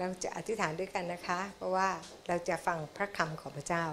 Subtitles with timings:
[0.00, 1.88] เราจะอธิษฐานด้วยกันนะคะ เพราะว่า
[2.28, 3.84] เราจะฟังพระคำของพระเจ้า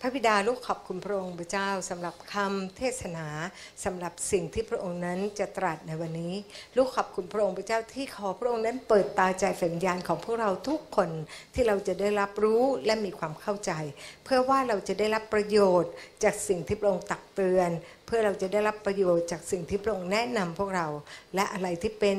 [0.00, 3.26] พระบิดาลูกขอบคุณพระองค์พระเจ้าสำหรับคำเทศนา
[3.84, 6.34] สำหรับสิ่งที่พระองค์นั้นจะตรัสในวันนี้
[6.76, 11.10] ลูกขอบคุณพระองค์พระเจ้าที่ขอพระองค์นั้นเปิดตาใจแฝงญาณของพวกเราทุกคน
[11.54, 13.72] ที่เราจะได้รับรู้และมีความเข้าใจ
[14.24, 15.92] เพื่อว่าเราจะได้รับประโยชน์
[16.24, 17.70] จากสิ่งที่พระองค์ตักเตือน
[18.06, 20.86] เพื่อเราจะได้รับประโยชน์จากสิ่งที่พระองค์แนะนำพวกเรา
[21.34, 22.16] และอะไรที่เป็น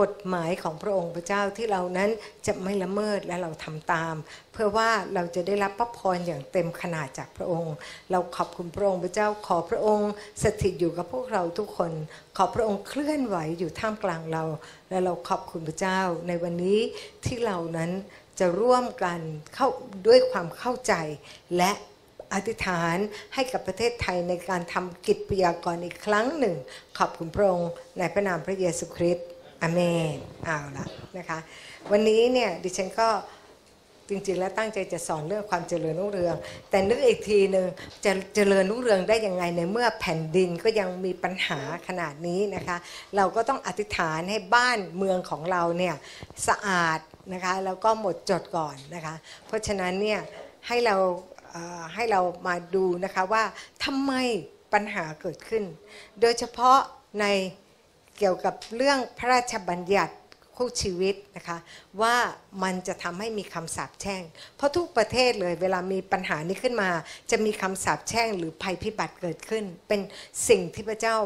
[0.00, 2.10] กฎหมายของพระองค์พระเจ้าที่เรานั้น
[2.46, 4.14] จะไม่ละเมิดและเราทำตาม
[4.52, 7.74] เพื่อว่าเราจะได้รับพระพรอย่างเต็มขนาดจากพระองค์
[8.10, 10.10] เราขอบคุณพระองค์พระเจ้าขอพระองค์
[10.42, 11.92] สถิตอยู่กับพวกเราทุกคน
[12.36, 14.44] ขอพระองค์เคลื่อนไหวอยู่ท่ามกลางเรา
[14.90, 16.80] และเราขอบคุณพระเจ้า ในวันนี้
[17.24, 17.90] ที่เรานั้น
[18.38, 19.20] จะร่วมกัน
[19.54, 19.68] เข้า
[20.06, 20.94] ด้วยความเข้าใจ
[21.56, 21.72] และ
[22.34, 22.96] อธิษฐาน
[23.34, 26.56] ให้กับประเทศไทยในการทำกิจพยากรณ์อีกครั้งหนึ่ง
[26.98, 29.28] ขอบคุณพระองค์ในพระนามพระเยซูคริสต์
[29.62, 29.80] อเม
[30.14, 30.86] นเอาละ
[31.18, 31.38] นะคะ
[31.90, 33.08] วันนี้เนี่ยดิฉันก็
[34.12, 36.36] จริงๆ แล้วตั้งใจจะสอนเรื่องความเจริญรุ่งเรือง
[36.70, 37.66] แต่นึกอีกทีหนึ่ง
[38.04, 42.76] จะเจริญรุ่งเรืองได้ยังไงในเมื่อแผ่นดินก็ยังมีปัญหาขนาดนี้นะคะ
[43.16, 45.94] เราก็ต้องอธิษฐานให้บ้านเมืองของเราเนี่ย
[46.48, 47.00] สะอาด
[47.32, 49.14] นะคะแล้วก็หมดจดก่อนนะคะ
[49.46, 50.20] เพราะฉะนั้นเนี่ย
[50.68, 50.96] ให้เรา
[51.94, 53.44] ให้เรามาดูนะคะว่า
[53.84, 54.12] ทำไม
[54.72, 55.64] ปัญหาเกิดขึ้น
[56.20, 56.78] โดยเฉพาะ
[57.20, 57.26] ใน
[58.20, 60.14] เกี่ยวกับเรื่องพระราชบัญญัติ
[60.56, 61.58] คู่ชีวิตนะคะ
[62.02, 62.16] ว่า
[62.62, 64.22] มันจะทำให้มีคำสาปแช่ง
[64.56, 66.90] เพราะทุกประเทศเลยเวลามีปัญหานี้ขึ้นมา
[67.30, 70.00] จะมีคำสาปแช่งหรือภัยพิบัติเกิดขึ้น เป็น
[70.48, 71.16] สิ่งที่พระเจ้า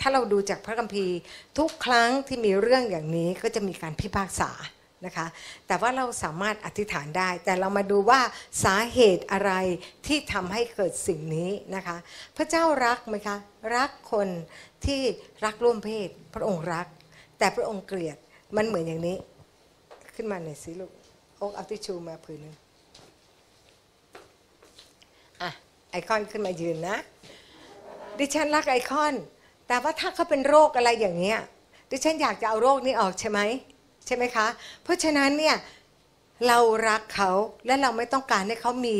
[0.00, 1.16] ถ้าเราดูจากพระคัมภีร์
[1.58, 4.50] ทุกครั้งที่มีเรื่องอย่างนี้ก็จะมีการพิพากษา
[5.06, 5.26] นะคะ
[5.66, 8.20] แต่ว่าเราสามารถอธิษฐานได้ แต่เรามาดูว่า
[8.64, 9.52] สาเหตุอะไร
[10.06, 11.96] ที่ทำให้เกิดสิ่งนี้นะคะ
[12.36, 13.36] พระเจ้ารักไหมคะ
[13.76, 14.28] รักคน
[14.84, 15.00] ที่
[15.44, 16.86] รักร่วมเพศ พระองค์รัก
[17.38, 18.16] แต่พระองค์เกลียด
[18.56, 19.16] มันเหมือนอย่างนี้
[20.14, 20.90] ขึ้นมาหน่อยสิลูก
[21.38, 22.54] โอ๊กเอาทิชชูมาผืนหนึ่ง
[25.42, 25.50] อะ
[25.90, 26.96] ไอคอนขึ้นมายืนนะ
[28.18, 29.14] ดิฉันรักไอคอน
[29.68, 31.40] แต่ว่าถ้าเขาเป็นโรคอะไรอย่างเงี้ย
[31.90, 33.40] ดิฉันอยากจะเอาโรคนี้ออกใช่ไหม
[34.06, 34.46] ใช่ไหมคะ
[34.82, 35.56] เพราะฉะนั้นเนี่ย
[36.46, 37.30] เรารักเขา
[37.66, 38.96] และเราไม่ต้องการให้เขามี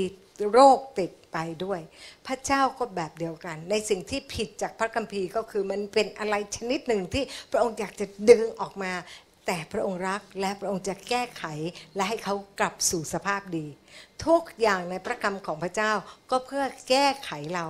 [0.52, 1.80] โรคติดไปด้วย
[2.26, 8.92] พระเจ้าก็แบบเดียวกัน ในสิ่งที่ผิดจากพระคัมภีร์ก็คือมันเป็นอะไรชนิดหนึ่งที่พระองค์อยากจะดึงออกมา
[9.46, 11.44] แต่พระองค์รักและพระองค์จะแก้ไข
[11.94, 13.66] และให้เขากลับสู่สภาพดี
[14.26, 15.92] ทุกอย่างในพระคำของพระเจ้า
[16.30, 17.66] ก็เพื่อแก้ไขเรา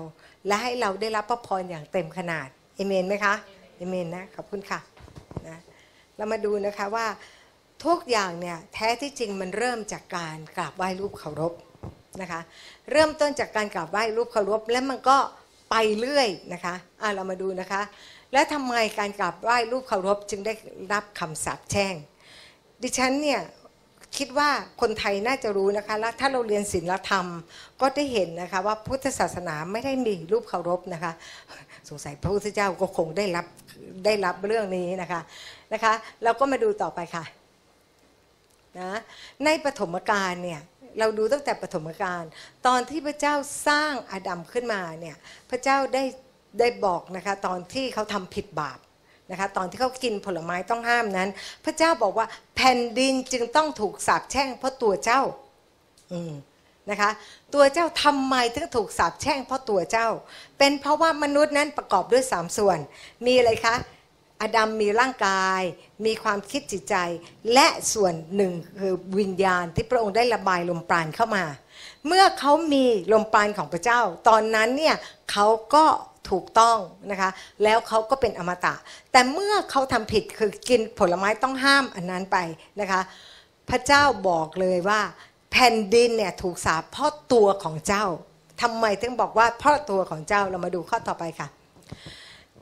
[0.47, 3.35] และให้เราได้รับพระพรอย่างเต็มขนาดเอเมนไหมคะ
[3.77, 4.81] เอเมนนะขอบคุณค่ะ
[5.49, 5.59] นะ
[6.21, 7.07] เรามาดูนะคะว่า
[7.85, 11.53] ทุกอย่างเนี่ยแท้ที่จริงมันเริ่มจากการกราบไหว้รูปเคารพ
[12.21, 12.41] นะคะ
[12.91, 15.19] เริ่มต้นจากการกราบไหว้รูปเคารพแล้วมันก็
[15.71, 17.83] ไปเรื่อยนะคะอะเรามาดูนะคะ
[18.33, 20.53] แล้วทำไมการกราบไหว้รูปเคารพจึงได้
[20.93, 21.95] รับคำสาปแช่ง
[22.83, 23.41] ดิฉันเนี่ย
[24.17, 24.51] คิดว่า
[24.81, 27.27] คนไทยน่าจะรู้นะคะแล้วถ้าเราเรียนศีลธรรม
[27.81, 31.13] ก็ได้เห็นนะคะว่าพุทธศาสนาไม่ได้มีรูปเคารพนะคะ
[31.89, 33.47] สงสัยพระพุทธเจ้าก็คงได้รับ
[34.05, 35.21] ได้รับเรื่องนี้นะคะ
[35.73, 35.93] นะคะ
[36.25, 37.25] เราก็มาดูต่อไปค่ะ
[38.79, 38.99] นะ
[39.45, 40.61] ในปฐมกาลเนี่ย
[40.99, 42.23] เราดูตั้งแต่ปฐมกาล
[42.67, 43.35] ตอนที่พระเจ้า
[43.69, 45.17] สร้างอาดัมขึ้นมาเนี่ย
[45.51, 46.05] พระเจ้าได้
[46.59, 48.79] ได้บอกนะคะตอนที่เขาทำผิดบาป
[49.31, 51.29] นะคะตอนที่เขากินผลไม้ต้องห้ามนั้น
[51.65, 52.27] พระเจ้าบอกว่า
[52.57, 55.23] แผ่นดินจึงต้องถูกสาปแช่งเพราะตัวเจ้า
[56.13, 56.33] อืม
[56.91, 57.11] นะคะ
[57.55, 60.09] ตัวเจ้าทำไมถึงถูกสาปแช่งเพราะตัวเจ้า
[60.59, 62.79] เป็นเพราะว่ามนุษย์นั้นประกอบด้วยสามส่วน
[63.27, 63.75] มีอะไรคะ
[64.43, 65.63] อดัมมีร่างกาย
[66.07, 66.97] มีความคิดจิตใจ
[67.53, 71.45] และส่วนหนึ่งคือวิญญาณที่พระองค์ได้ระบายลมปราณเข้ามา
[72.07, 74.97] เมื่อเขามีลมปราณของพระเจ้า ตอนนั้นเนี่ย
[75.31, 75.85] เขาก็
[76.31, 76.79] ถูกต้อง
[77.11, 77.31] นะคะ
[77.65, 78.75] แล้วเขาก็เป็นอมตะ
[79.13, 82.39] แต่เมื่อเขาทำผิดคือกินผลไม้ต้องห้ามอันนั้นไป
[82.81, 83.01] นะคะ
[83.71, 85.01] พระเจ้าบอกเลยว่า
[85.53, 88.05] แผ่นดินเนี่ยถูกสาปเพราะตัวของเจ้า
[88.63, 91.49] ทำไมถึงบอกว่าเพราะตัวของเจ้าเรามาดูข้อต่อไปค่ะ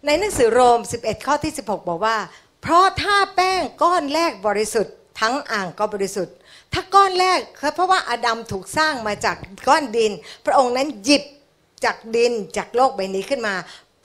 [0.06, 2.16] ในหนังสือโรม 11 ข้อที่ 16 บอกว่า
[2.62, 6.34] เพราะถ้าแป้งก้อนแรกบริสุทธิ์ ทั้งอ่างก็บริสุทธิ์
[6.72, 9.36] ถ้าก้อนแรกคือเพราะว่าอาดัมถูกสร้างมาจาก
[9.68, 10.12] ก้อนดิน
[10.46, 11.22] พระองค์นั้นหยิบ
[11.84, 13.54] จากดินจากโลกใบนี้ขึ้นมา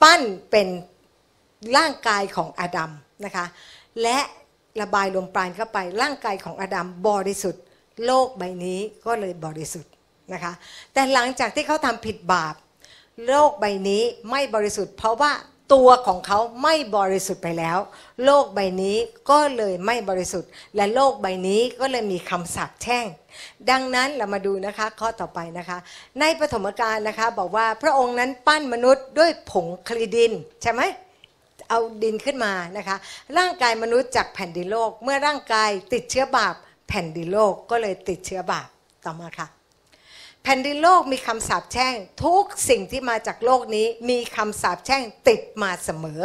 [0.02, 0.68] ปั้นเป็น
[1.76, 2.90] ร่างกายของอาดัม
[3.24, 3.46] นะคะ
[4.02, 4.18] และ
[4.80, 7.62] ระบายลมปราณเข้าไปร่างกายของอาดัมบริสุทธิ์
[8.06, 9.92] โลกใบนี้ก็เลยบริสุทธิ์
[10.32, 10.52] นะคะ
[10.92, 12.54] แต่หลังจากที่เขาทำผิดบาป
[13.28, 15.32] โลกใบนี้ไม่บริสุทธิ์ เพราะว่า
[15.72, 17.78] ตัวของเขาไม่บริสุทธิ์ไปแล้ว
[18.24, 18.96] โลกใบนี้
[19.30, 23.06] ก็เลยไม่บริสุทธิ์ และโลกใบนี้ก็เลยมีคำสาปแช่ง
[23.70, 25.78] ดังนั้นเรามาดูนะคะข้อต่อไปนะคะ
[26.20, 30.32] ในปฐมกาลนะคะ บอกว่าพระองค์นั้นปั้นมนุษย์ด้วยผงคลีดิน
[30.62, 30.82] ใช่ไหม
[31.68, 32.96] เอาดินขึ้นมานะคะ
[33.38, 36.54] ร่างกายมนุษย์จากแผ่นดินโลก เมื่อร่างกายติดเชื้อบาป
[36.88, 38.68] แผ่นดินโลกก็เลยติดเชื้อบาป
[39.04, 39.48] ต่อมาค่ะ
[40.46, 41.94] แผ่นดินโลกมีคำสาปแช่ง
[42.24, 46.20] ทุกสิ่งที่มาจากโลกนี้มีคำสาปแช่งติดมาเสมอ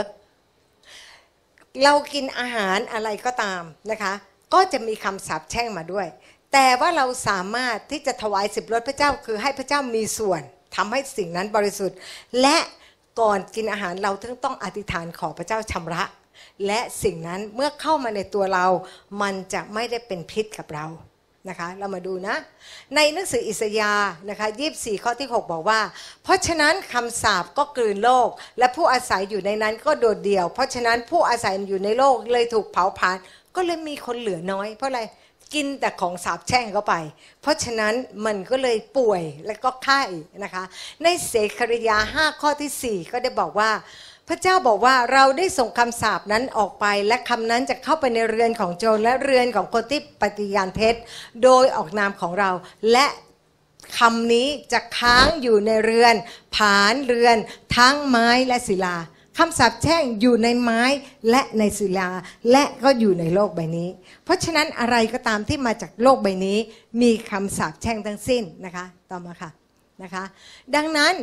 [1.83, 4.13] เรากินอาหารอะไรก็ตามนะคะ
[4.54, 6.07] ก็จะมีคำสาปแช่งมาด้วย
[6.54, 10.42] แต่ว่าเราสามารถที่จะถวายสิบรถพระเจ้าคือให้พระเจ้ามีส่วน
[10.75, 11.98] ทำให้สิ่งนั้นบริสุทธิ์
[12.42, 12.57] และ
[13.19, 16.04] ก่อนกินอาหารเราต้องต้องอธิษฐานขอพระเจ้าชำระ
[16.66, 18.66] และสิ่งนั้นเมื่อเข้ามาในตัวเรา
[19.21, 20.88] มันจะไม่ได้เป็นพิษกับเรา
[21.47, 22.36] นะคะเรามาดูนะ
[22.95, 25.81] ในหนังสืออิสยาห์นะคะ24 ข้อที่ 6 บอกว่า
[26.24, 33.18] เพราะฉะนั้นคำสาปก็กลืนโลก และผู้อาศัยอยู่ในนั้นก็โดดเดี่ยว เพราะฉะนั้นผู้อาศัยอยู่ในโลกเลยถูกเผาผลาญ
[33.56, 35.01] ก็เลยมีคนเหลือน้อย เพราะอะไร
[35.53, 36.95] กินแต่ของสาบแช่งเข้าไป
[37.42, 37.94] เพราะฉะนั้น
[38.25, 40.01] มันก็เลยป่วยและก็ไข้
[40.44, 40.63] นะคะ
[41.03, 43.69] ในเสคริยา 5 ข้อทีสี่4 ก็ได้บอกว่า
[44.29, 50.95] พระเจ้าบอกว่าเราได้ส่งคำสาปนั้นออกไป และคำนั้นจะเข้าไปในเรือนของโจรและเรือนของคนที่ปฏิญาณเท็จ
[51.43, 52.51] โดยออกนามของเรา
[52.91, 53.07] และ
[53.97, 56.15] คำนี้จะค้างอยู่ในเรือน
[56.55, 57.37] ผานเรือน
[57.77, 58.95] ทั้งไม้และศิลา
[59.37, 60.81] คำสาปแช่งอยู่ในไม้
[61.29, 62.09] และในศิลา
[62.51, 63.89] และก็อยู่ในโลกใบนี้
[64.23, 66.57] เพราะฉะนั้นอะไรก็ตามที่มาจากโลกใบนี้
[67.01, 69.49] มีคำสาปแช่งทั้งสิ้นนะคะ ต่อมาค่ะ
[70.03, 70.23] นะคะ
[70.75, 71.13] ดังนั้น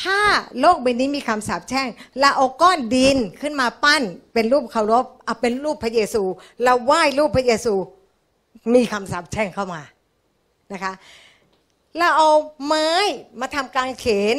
[0.00, 0.20] ถ้า
[0.60, 1.88] โลกใบนี้มีคำสาปแช่ง
[2.20, 4.02] เราเอาก้อนดินขึ้นมาปั้น
[4.34, 6.22] เป็นรูปเคารพเอาเป็นรูปพระเยซู
[6.64, 7.74] เราไหว้รูปพระเยซู
[8.74, 9.82] มีคำสาปแช่งเข้ามา
[10.72, 10.92] นะคะ
[11.98, 12.30] เราเอา
[12.66, 12.90] ไม้
[13.40, 14.36] มาทำกางเขน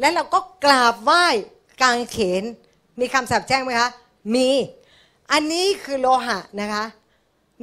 [0.00, 1.26] และเราก็กราบไหว้
[1.82, 2.42] กางเขน
[3.00, 3.90] มีคำสาปแช่งไหมคะ
[4.34, 4.48] มี
[5.32, 6.84] อันนี้คือโลหะนะคะ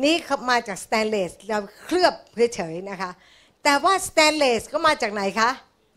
[0.03, 0.15] นี่
[0.49, 2.13] มาจากสแตนเลสเราเคลือบ
[2.55, 3.11] เฉยๆนะคะ
[3.63, 5.49] แต่ว่าสแตนเลสก็มาจากไหนคะ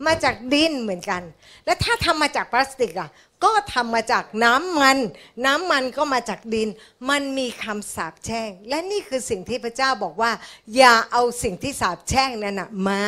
[0.05, 1.21] มาจากดินเหมือนกัน
[1.65, 3.09] และถ้าทำมาจากพลาสติกอะ
[3.43, 4.97] ก็ทำมาจากน้ำมัน
[5.45, 6.69] น้ำมันก็มาจากดิน
[7.09, 10.31] มันมีคำสาปแช่ง และนี่คือสิ่งที่พระเจ้าบอกว่า
[10.75, 13.01] อย่าเอาสิ่งที่สาปแช่งนั่นนะมา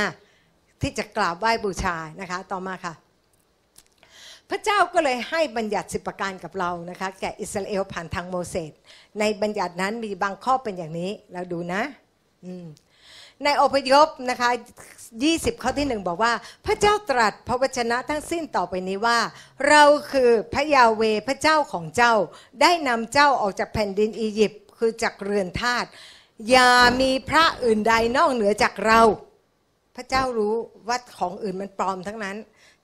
[0.82, 2.94] ที่จะกราบไหว้บูชานะคะ ต่อมาค่ะ
[4.50, 8.72] พระเจ้าก็เลยให้บัญญัติสิบประการกับเรานะคะ แก่อิสราเอลผ่านทางโมเสส
[9.20, 11.82] ในบัญญัตินั้นมีบางข้อเป็นอย่างนี้เราดูนะ
[12.46, 12.66] อืม
[13.44, 14.50] ในอพยพนะคะ
[15.06, 16.34] 20 ข้อที่หนึ่งบอกว่า
[16.66, 19.20] พระเจ้าตรัสพระวจนะทั้งสิ้นต่อไปนี้ว่า
[19.70, 22.14] เราคือพระยาเวพระเจ้าของเจ้า
[22.62, 25.86] ได้นำเจ้าออกจากแผ่นดินอียิปต์คือจากเรือนทาส
[26.50, 26.72] อย่า
[27.02, 29.02] มีพระอื่นใดนอกเหนือจากเรา
[29.96, 30.56] พระเจ้ารู้
[30.88, 32.38] ว่าของอื่นมันปลอมทั้งนั้น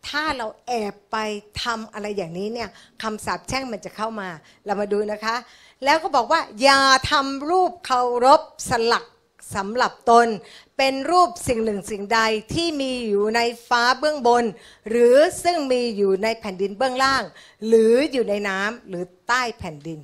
[0.08, 1.18] ถ้าเราแอบไป
[1.64, 2.70] ทำอะไรอย่างนี้เนี่ย
[3.04, 4.30] คำสาปแช่งมันจะเข้ามา
[4.66, 5.36] เรามาดูนะคะ
[5.84, 6.82] แล้วก็บอกว่า อย่า
[7.12, 9.06] ทำรูปเคารพสลัก
[9.56, 10.28] สำหรับตน
[10.78, 12.20] เป็นรูปสิ่งหนึ่งสิ่งใด
[12.54, 14.44] ที่มีอยู่ในฟ้าเบื้องบน
[14.90, 17.24] หรือซึ่งมีอยู่ในแผ่นดินเบื้องล่าง
[17.68, 20.00] หรืออยู่ในน้ำหรือใต้แผ่นดิน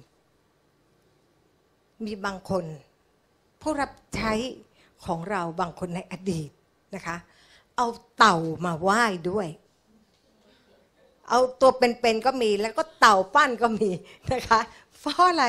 [2.05, 2.65] มีบางคน
[3.61, 4.33] ผู้รับใช้
[5.05, 6.49] ของเราบางคนในอดีต
[6.95, 7.17] นะคะ
[7.77, 7.87] เอา
[8.17, 9.47] เต่ามาไหว้ด้วย
[11.29, 13.89] เอาตัวเป็นๆก็มีแล้วก็เต่าปั้นก็มี
[14.33, 14.59] นะคะ
[14.99, 15.45] เพราะอะไร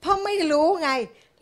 [0.00, 0.90] เพราะไม่รู้ไง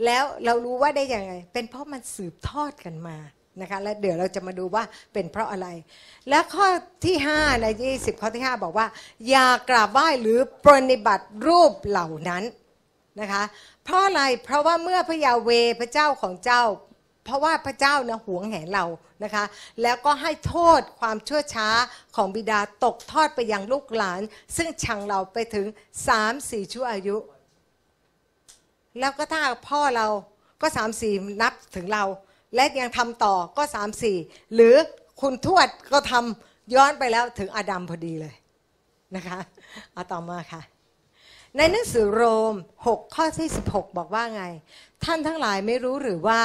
[0.05, 3.17] แล้วเรารู้ว่าได้ยังไง เป็นเพราะมันสืบทอดกันมา
[3.61, 5.69] นะคะแล้วเดี๋ยวเราจะมาดูว่าเป็นเพราะอะไร
[6.29, 6.67] และข้อ
[7.07, 8.87] ที่ 5 ใน 20 ข้อที่ 5 บอกว่า
[9.29, 12.45] อย่ากราบไหว้หรือปรนิบัติรูปเหล่านั้น
[13.21, 13.43] นะคะ
[13.85, 15.51] เพราะอะไรเพราะว่าเมื่อพระยาเว
[15.81, 16.63] พระเจ้าของเจ้า
[17.25, 18.85] เพราะว่าพระเจ้านะหวงแหนเรา
[19.25, 19.45] นะคะ
[19.83, 21.69] แล้วก็ให้โทษความชั่วช้า
[22.17, 24.21] ของบิดาตกทอดไปยังลูกหลาน
[24.57, 25.67] ซึ่งชังเราไปถึง
[26.09, 27.17] สามสี่ชั่วอายุ
[28.99, 30.07] แล้วก็ถ้าพ่อเรา
[30.63, 32.05] ก็สามสี่นับถึงเรา
[32.55, 34.17] และยังทำต่อก็สามสี่
[34.55, 34.75] หรือ
[35.21, 38.35] คุณทวดก็ทำย้อนไปแล้วถึงอดัมพอดีเลย
[39.17, 39.39] นะคะ
[39.93, 40.63] เอาต่อมาค่ะ
[41.57, 42.23] ในหนังสือโร
[42.53, 42.55] ม
[42.87, 44.45] 6 ข้อที่ 16 บอกว่าไง
[45.05, 46.41] ท่านทั้งหลายไม่รู้หรือว่า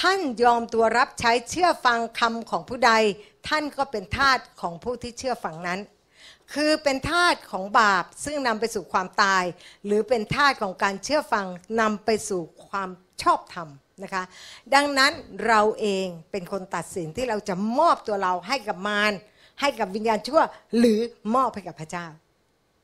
[0.00, 2.92] ท่านยอมตัวรับใช้เชื่อฟังคำของผู้ใด
[3.48, 5.80] ท่านก็เป็นทาสของผู้ที่เชื่อฟังนั้น
[6.54, 9.44] คือเป็นทาสของบาปซึ่งนำไปสู่ความตาย
[9.86, 11.46] หรือเป็นทาสของการเชื่อฟัง
[11.80, 12.90] นำไปสู่ความ
[13.22, 13.68] ชอบธรรม
[14.02, 14.24] นะคะ
[14.74, 15.12] ดังนั้น
[15.46, 19.12] เราเองเป็นคนตัดสินที่เราจะมอบตัวเราให้กับมาร
[19.60, 20.40] ให้กับวิญญาณชั่ว
[20.78, 20.98] หรือ
[21.34, 22.06] มอบให้กับพระเจ้า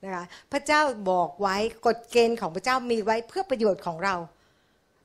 [0.04, 4.14] นะคะพระเจ้าบอกไว้กฎเกณฑ์ของพระเจ้ามีไว้เพื่อประโยชน์ของเรา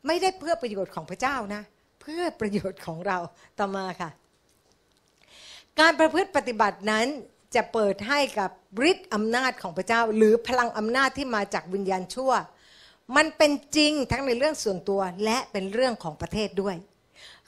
[0.08, 1.62] ไม่ได้เพื่อประโยชน์ของพระเจ้านะ
[2.02, 3.18] เพื่อประโยชน์ของเรา
[3.60, 4.10] ต่อมาค่ะ
[5.80, 7.08] การประพฤติปฏิบัตินั้น
[7.56, 8.52] จะเปิดให้กับ
[8.90, 12.32] ฤทธิ์อำนาจของพระเจ้า หรือพลังอำนาจที่มาจากวิญญาณชั่ว
[13.16, 16.76] มันเป็นจริงทั้งในเรื่องส่วนตัวและเป็นเรื่องของประเทศด้วย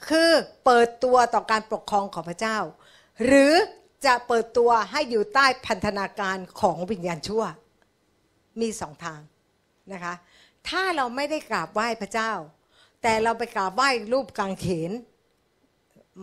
[0.08, 0.32] คือ
[0.66, 2.58] เปิดตัวต่อการปกครองของพระเจ้า
[3.26, 3.54] หรือ
[4.06, 7.44] จะเปิดตัวให้อยู่ใต้พันธนาการของวิญญาณชั่ว
[8.62, 9.20] มีสองทาง
[9.94, 10.14] นะคะ
[10.70, 12.32] ถ้าเราไม่ได้กราบไหว้พระเจ้า
[13.02, 14.92] แต่เราไปกราบไหว้รูปกางเขน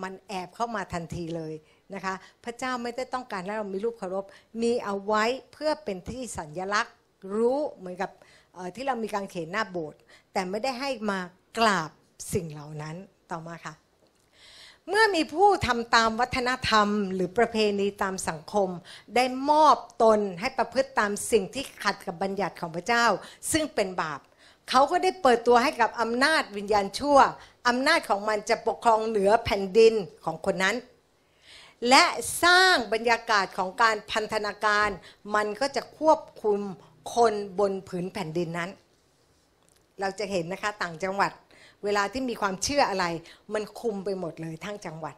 [0.02, 1.54] มันแอบเข้ามาทันทีเลย
[1.94, 2.14] นะคะ
[2.44, 4.24] พระเจ้าไม่ได้ต้องการให้เรามีรูปเคารพ
[4.62, 6.94] มีเอาไว้เพื่อเป็นที่สัญลักษณ์
[7.34, 8.10] รู้เหมือนกับ
[8.76, 10.00] ที่เรามีกางเขียนหน้าโบสถ์
[10.32, 11.18] แต่ไม่ได้ให้มา
[11.58, 11.90] กราบ
[12.32, 12.96] สิ่งเหล่านั้น
[13.30, 13.74] ต่อมาค่ะ
[14.88, 18.68] เมื่อมีผู้ทำตามวัฒนธรรม หรือประเพณีตามสังคม
[19.14, 23.06] ได้มอบตนให้ประพฤติตามสิ่งที่ขัดกับบัญญัติของพระเจ้า
[23.52, 24.20] ซึ่งเป็นบาป
[24.70, 27.18] เขาก็ได้เปิดตัวให้กับอำนาจวิญญาณชั่ว
[27.68, 30.76] อำนาจของมันจะปกครองเหนือแผ่นดินของคนนั้น
[31.88, 32.04] และ
[32.44, 34.88] สร้างบรรยากาศของการพันธนาการ
[35.34, 36.60] มันก็จะควบคุม
[37.14, 38.70] คนบนผืนแผ่นดินนั้น
[40.00, 41.32] เราจะเห็นนะคะต่างจังหวัด
[41.84, 43.06] เวลาที่มีความเชื่ออะไร
[43.54, 45.16] มันคุมไปหมดเลยทั้งจังหวัด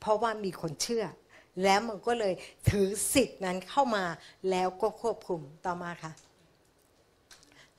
[0.00, 1.04] เพราะว่ามีคนเชื่อ
[1.64, 2.34] แล้วมันก็เลย
[2.70, 4.04] ถือสิทธินั้นเข้ามา
[4.50, 6.12] แล้วก็ควบคุมต่อมาค่ะ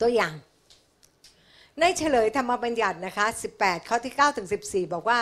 [0.01, 0.33] ตัวอย่าง
[1.79, 3.25] ในเฉลยธรรมบัญญัตินะคะ
[3.57, 5.19] 18 ข้อที่ 9 ถึง 14 บอกว่า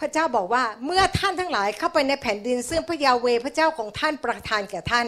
[0.00, 5.06] พระเจ้าบอกว่าเมื่อท่านทั้งหลายเข้าไปในแผ่นดิน ซึ่งพระยาเวพระเจ้าของท่านประทานแก่ท่าน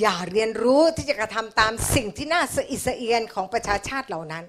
[0.00, 4.44] อย่าเรียนรู้ที่จะกระทำตามสิ่งที่น่าสะอิดสะเอียนของประชาชาติเหล่านั้น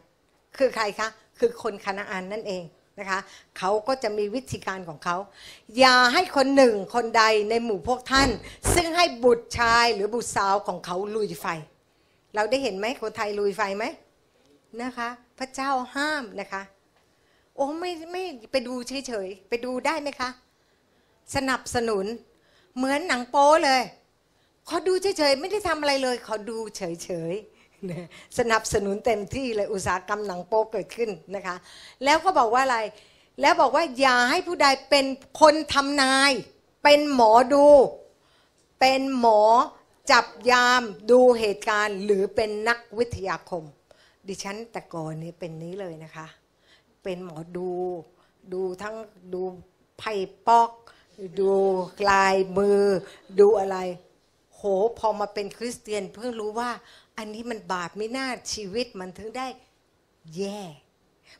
[0.58, 1.10] คือใครคะ
[1.40, 2.64] คือคนคณาอันนั่นเอง
[3.00, 3.20] นะคะ
[3.58, 5.18] เขาก็จะมีวิธีการของเขา
[5.78, 8.30] อย่าให้คนหนึ่งคนใดในหมู่พวกท่าน
[8.74, 11.48] ซึ่งให้บุตรชายหรือบุตรสาวของเขาลุยไฟ
[12.36, 13.86] เราได้เห็นไหมคนไทยลุยไฟไหม
[14.82, 15.10] นะคะ
[15.40, 16.62] พระเจ้าห้ามนะคะ
[17.56, 18.74] โอ้ไม่ไม่ไปดู
[19.08, 20.30] เฉยๆไปดูได้ไหมคะ
[21.36, 22.06] สนับสนุน
[22.76, 23.82] เหมือนหนังโป๊เลย
[24.70, 26.82] ขอดูเฉยๆไม่ได้ทำอะไรเลยขอดูเฉ
[27.32, 31.56] ยๆสนับสนุนเต็มที่เลยอุตสาหกรรมหนังโป๊เกิดขึ้นนะคะ
[32.04, 32.80] แล้วก็บอกว่าอะไร
[33.42, 35.06] แล้วบอกว่าอย่าให้ผู้ใดเป็น
[35.42, 36.32] คนทำนาย
[36.84, 37.68] เป็นหมอดู
[38.80, 39.42] เป็นหมอ
[40.12, 40.82] จับยาม
[41.12, 43.64] ดูเหตุการณ์หรือเป็นนักวิทยาคม
[44.28, 46.28] ดิฉันแต่ก่อนนี้เป็นนี้เลยนะคะ
[47.06, 47.72] เป็นหมอดู
[48.54, 48.96] ดูทั้ง
[49.34, 49.42] ดู
[50.00, 50.14] ไพ่
[50.48, 50.72] ปอก
[51.40, 51.52] ดู
[52.10, 52.82] ลายมือ
[53.40, 53.78] ดูอะไร
[54.56, 54.62] โห
[55.00, 56.72] พอมาเป็นคริสเตียนเพิ่งรู้ว่า
[57.18, 59.48] อันนี้มันบาปไม่น่าชีวิตมันถึงได้
[60.38, 60.62] แย่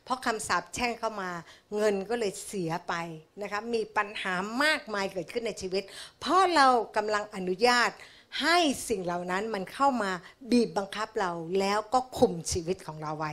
[0.02, 1.30] เพราะคำสาปแช่งเข้ามา
[1.76, 2.94] เงินก็เลยเสียไป
[3.40, 5.82] นะคะมีปัญหามากมายเกิดขึ้นในชีวิต
[6.20, 7.90] เพราะเรากำลังอนุญาต
[8.40, 8.56] ให้
[8.88, 10.10] สิ่งเหล่านั้นมันเข้ามา
[10.50, 13.32] บีบบังคับเราแล้วก็คุมชีวิตของเราไว้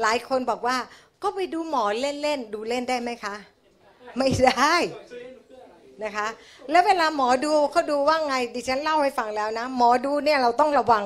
[0.00, 0.76] หลายคนบอกว่า
[1.24, 3.34] ก็ไปดูหมอเล่นๆดูเล่นได้ไหมคะ
[4.16, 4.74] ไม่ได้
[6.02, 6.26] นะคะ
[6.70, 11.04] แล้วเวลาหมอดูเขาดูว่าไงดิฉันเล่าให้ฟังแล้วนะ หมอดูเนี่ยเราต้องระวัง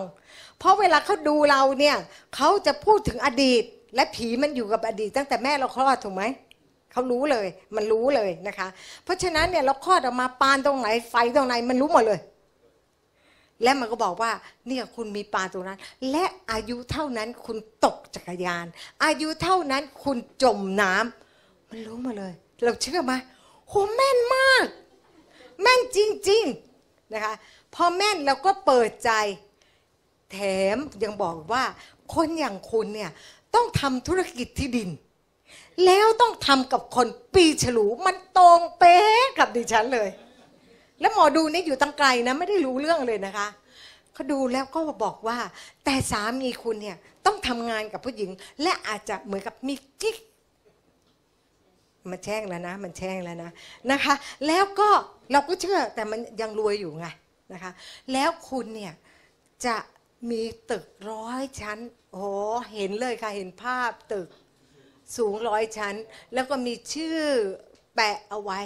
[0.59, 1.97] เพราะเวลาเขาดูเราเนี่ย
[2.37, 3.63] เขาจะพูดถึงอดีต
[3.95, 6.23] และผีมันอยู่กับอดีต ตั้งแต่แม่เราคลอดถูกไหม
[6.93, 7.47] เขารู้เลย
[7.77, 8.69] มันรู้เลยนะคะ
[9.05, 12.21] เพราะฉะนั้นเนี่ยเราคลอดออกมาปานตรงไหนไฟตรงไหนมันรู้หมดเลย
[13.63, 14.33] และมันก็บอกว่า
[14.69, 15.79] เนี่ยคุณมีปลาตัวนั้น
[16.11, 18.67] และอายุเท่านั้นคุณตกจักรยาน
[19.05, 22.33] อายุเท่านั้นคุณจมน้ำมันรู้มาเลย
[22.65, 23.13] เราเชื่อไหม
[23.69, 24.67] โหแม่นมาก
[25.63, 25.99] แม่นจ
[26.31, 26.45] ริง
[26.79, 27.35] ๆนะคะ
[27.75, 29.11] พอแม่นเราก็เปิดใจ
[30.33, 30.39] แถ
[30.75, 31.65] มยังบอกว่า
[32.15, 33.11] คนอย่างคุณเนี่ย
[33.55, 34.91] ต้องทำธุรกิจที่ดิน
[35.87, 40.09] แล้วต้องทำกับคนปีฉลูมันตรงเป๊ะกับดิฉันเลย
[41.01, 43.49] แล้วหมอดูนี่อยู่ตั้งไกลนะไม่ได้รู้เรื่องเลยนะคะ
[44.15, 45.39] เขาดูแล้วก็บอกว่า
[45.85, 48.31] แต่สามีคุณเนี่ยต้องทำงานกับผู้หญิง
[48.63, 50.17] และอาจจะเหมือนกับมีกิ๊ก
[52.11, 53.51] มันแช่งแล้วนะ มันแช่งแล้วนะ
[53.91, 54.15] นะคะ
[54.47, 54.89] แล้วก็
[55.33, 57.07] เราก็เชื่อแต่มันยังรวยอยู่ไง
[57.53, 57.73] นะคะ
[58.13, 58.95] แล้วคุณเนี่ย
[59.67, 59.77] จะ
[60.31, 61.79] มีตึกร้อยชั้น
[62.13, 62.27] โอ้
[62.75, 64.29] เห็นเลยค่ะ เห็นภาพตึก
[65.17, 65.95] สูงร้อยชั้น
[66.35, 67.19] แล้วก็มีชื่อ
[67.95, 68.61] แปะเอาไว้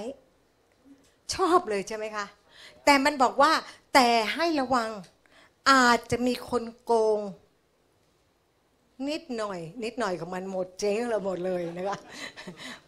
[1.34, 2.26] ชอบเลยใช่ไหมคะ
[2.84, 3.52] แต่มันบอกว่า
[3.94, 4.90] แต่ให้ระวัง
[5.70, 7.20] อาจจะมีคนโกง
[9.08, 11.98] นิดหน่อย นิดหน่อยของมันหมดเจ๊งเราหมดเลยนะคะ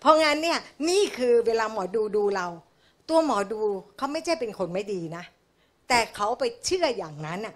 [0.01, 0.59] เพราะงั้นเนี่ย
[0.89, 2.47] นี่คือเวลาหมอดูดูเรา
[3.09, 3.61] ตัวหมอดู
[3.97, 5.25] เขาไม่ใช่เป็นคนไม่ดีนะ
[5.89, 7.55] แต่เขาไปเชื่ออย่างนั้นน่ะ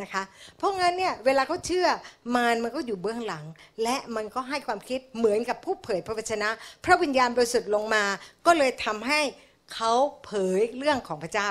[0.00, 0.22] นะคะ
[0.56, 1.86] เพราะงั้นเนี่ยเวลาเขาเชื่อ
[2.34, 3.44] มารมันก็อยู่เบื้องหลัง
[3.82, 6.48] และมันก็ให้ความคิดเหมือนกับผู้เผยพระวจนะ
[6.84, 8.04] พระวิญญาณบริสุทธิ์ลงมา
[8.46, 9.20] ก็เลยทำให้
[9.74, 9.92] เขา
[10.24, 11.50] เผยเรื่องของพระเจ้า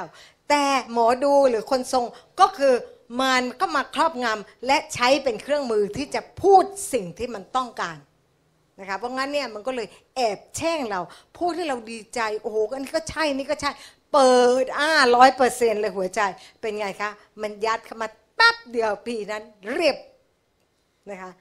[0.49, 2.05] แต่หมอดูหรือคนทรง
[2.39, 2.73] ก็คือ
[3.19, 7.97] มารก็มาครอบงำและใช้เป็นเครื่องมือที่จะพูดสิ่งที่มันต้องการ
[8.79, 11.01] นะคะเพราะงั้นเนี่ยมันก็เลยแอบแช่งเรา
[11.37, 13.71] พูดให้เราดีใจ โอ้โหอันนี้ก็ใช่นี่ก็ใช่
[14.13, 16.21] เปิดอ้าร้อยเปอร์เซ็นเลยหัวใจ
[16.61, 17.11] เป็นไงคะ
[17.41, 19.97] มันยัดเข้ามาแป๊บเดียวปีนั้นเรียบ
[21.09, 21.31] นะคะ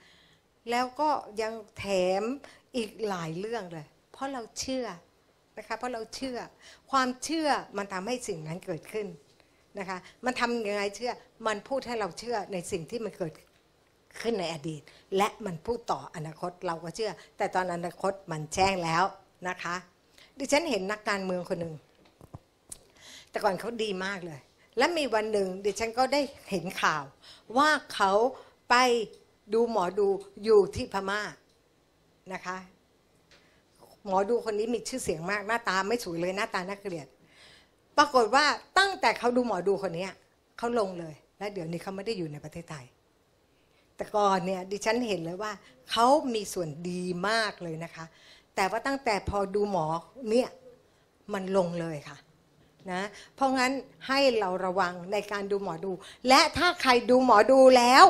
[0.71, 1.11] แล้วก็
[1.43, 1.85] ยังแถ
[2.21, 2.23] ม
[2.77, 4.87] อีกหลายเรื่องเลย เพราะเราเชื่อ
[5.59, 6.39] นะคะเพราะเราเชื่อ
[6.91, 7.49] ความเชื่อ
[7.79, 9.07] มันทำให้สิ่งนั้นเกิดขึ้น
[9.79, 11.13] นะคะมันทำยังไงเชื่อ
[11.47, 13.33] มันพูดให้เราเชื่อในสิ่งที่มันเกิด
[14.23, 14.83] ขึ้นในอดีต
[15.17, 19.05] และมันพูดต่ออนาคตเราก็เชื่อ แต่ตอนอนาคตมันแจ้งแล้ว
[19.49, 19.77] นะคะ
[20.39, 21.75] ดิฉันเห็นนักการเมืองคนหนึ่ง
[23.31, 24.41] แต่ก่อนเขาดีมากเลย
[24.79, 27.05] และมีวันหนึ่งดิฉันก็ได้เห็นข่าว
[27.57, 28.13] ว่าเขา
[28.71, 28.75] ไป
[29.55, 30.09] ดูหมอดู
[30.45, 31.21] อยู่ที่พม่า
[32.33, 32.57] นะคะ
[34.07, 37.07] หมอดูคนนี้มีชื่อเสียงมากหน้าตาไม่สวยเลยหน้าตาน่าเกลียด
[37.97, 38.45] ปรากฏว่า
[38.79, 40.09] ตั้งแต่เขาดูหมอดูคนนี้
[40.59, 42.87] เขาลงเลย และเดี๋ยวนี้เขาไม่ได้อยู่ในประเทศไทย
[43.97, 45.53] แต่ก่อนเนี่ยดิฉันเห็นเลยว่า
[45.91, 48.05] เขามีส่วนดีมากเลยนะคะ
[48.55, 49.87] แต่ว่าตั้งแต่พอดูหมอ
[50.31, 50.49] เนี่ย
[51.33, 52.19] มันลงเลยค่ะ
[52.93, 53.03] นะ
[53.35, 53.73] เพราะงั้น
[54.09, 55.93] ให้เราระวังในการดูหมอดู
[56.29, 58.05] และถ้าใครดูหมอดูแล้ว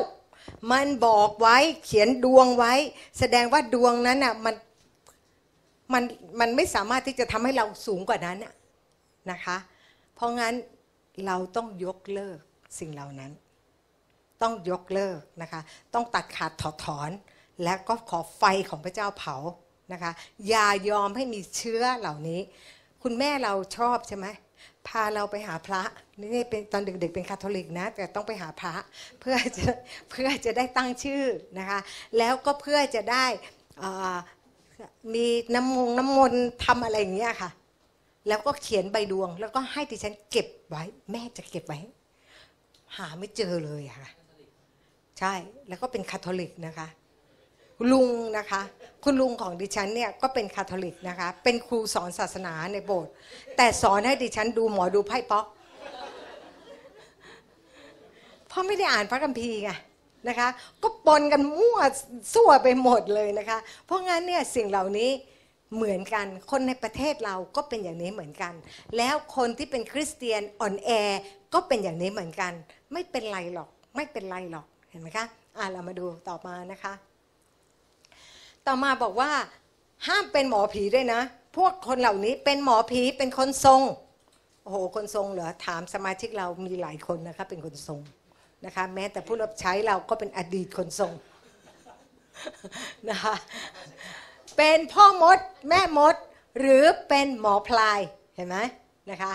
[0.72, 2.72] มันบอกไว้เขียนดวงไว้
[3.18, 4.54] แสดงว่าดวงนั้นอะมัน
[5.92, 6.02] มัน
[6.40, 8.38] มันไม่สามารถที่จะทำให้เราสูงกว่านั้น
[9.30, 9.56] นะคะ
[10.14, 10.54] เพราะงั้น
[11.26, 12.38] เราต้องยกเลิก
[12.78, 13.32] สิ่งเหล่านั้น
[14.42, 15.60] ต้องยกเลิกนะคะ
[15.94, 17.10] ต้องตัดขาดถอดถอน
[17.64, 19.36] และก็ขอไฟของพระเจ้าเผา
[19.92, 20.12] นะคะ
[20.48, 22.40] อย่ายอมให้มีเชื้อเหล่านี้
[23.02, 24.26] คุณแม่เราชอบใช่ไหม
[24.88, 25.82] พาเราไปหาพระ
[26.20, 28.74] นี่เป็นตอนเด็กๆเป็นคาทอลิกนะ แต่ต้องไปหาพระ
[29.20, 29.66] เพื่อจะ
[30.10, 31.24] เพื่อจะได้ตั้งชื่อ
[31.58, 31.78] นะคะ
[32.18, 33.26] แล้วก็เพื่อจะได้
[33.82, 34.16] อ่า
[35.14, 37.50] มีน้ำมงน้ำมนต์ทำอะไรอย่างเงี้ยค่ะ
[38.28, 41.78] แล้วก็เขียนใบดวง แล้วก็ให้ดิฉันเก็บไว้ แม่จะเก็บไว้
[42.96, 44.10] หาไม่เจอเลยค่ะ
[45.18, 45.32] ใช่
[45.68, 46.88] แล้วก็เป็นคาทอลิกนะคะ
[47.92, 48.08] ลุง
[48.38, 48.62] นะคะ
[49.04, 53.12] คุณลุงของดิฉันเนี่ยก็เป็นคาทอลิกนะคะ เป็นครูสอนศาสนาในโบสถ์
[53.56, 55.46] แต่สอนให้ดิฉันดูหมอดูไพ่ป๊อก
[58.48, 59.70] เพราะไม่ได้อ่านพระคัมภีร์ไง
[60.28, 60.48] นะคะ
[60.82, 61.78] ก็ปนกันมั่ว
[62.34, 65.10] สั่วไปหมดเลยนะคะ เพราะงั้นเนี่ยสิ่งเหล่านี้
[65.76, 68.54] เหมือนกัน คนในประเทศเราก็เป็นอย่างนี้เหมือนกัน
[68.96, 70.90] แล้วคนที่เป็นคริสเตียนอ่อนแอ
[71.54, 72.52] ก็เป็นอย่างนี้เหมือนกัน
[72.92, 76.92] ไม่เป็นไรหรอกไม่เป็นไรหรอกเห็นไหมคะอ่าเรามาดูต่อมานะคะ
[78.66, 79.30] ต่อมาบอกว่า
[80.06, 81.20] ห้ามเป็นหมอผีด้วยนะ
[81.56, 83.82] พวกคนเหล่านี้เป็นหมอผีเป็นคนทรง
[84.62, 88.00] โอ้โหคนทรงเหรอถามสมาชิกเรามีหลายคนนะคะเป็นคนทรง
[88.64, 91.12] นะคะแม้แต่ผู้รับใช้เราก็เป็นอดีตคนทรง
[93.10, 93.34] นะคะ
[94.56, 96.14] เป็นพ่อมดแม่มด
[96.58, 98.00] หรือเป็นหมอพลาย
[98.34, 98.56] เห็นไหม
[99.10, 99.32] นะคะ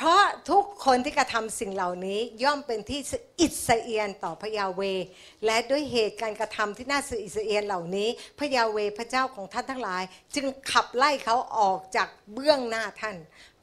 [0.00, 3.00] เพราะทุกคนที่กระทำสิ่งเหล่านี้ย่อมเป็นที่
[3.40, 4.82] อิสเอียนต่อพระยาเว
[5.46, 8.08] และด้วยเหตุการกระทำที่น่าสอิสเอียนเหล่านี้
[8.38, 10.02] พระยาเวพระเจ้าของท่านทั้งหลาย
[10.34, 13.16] จึงขับไล่เขาออกจากเบื้องหน้าท่าน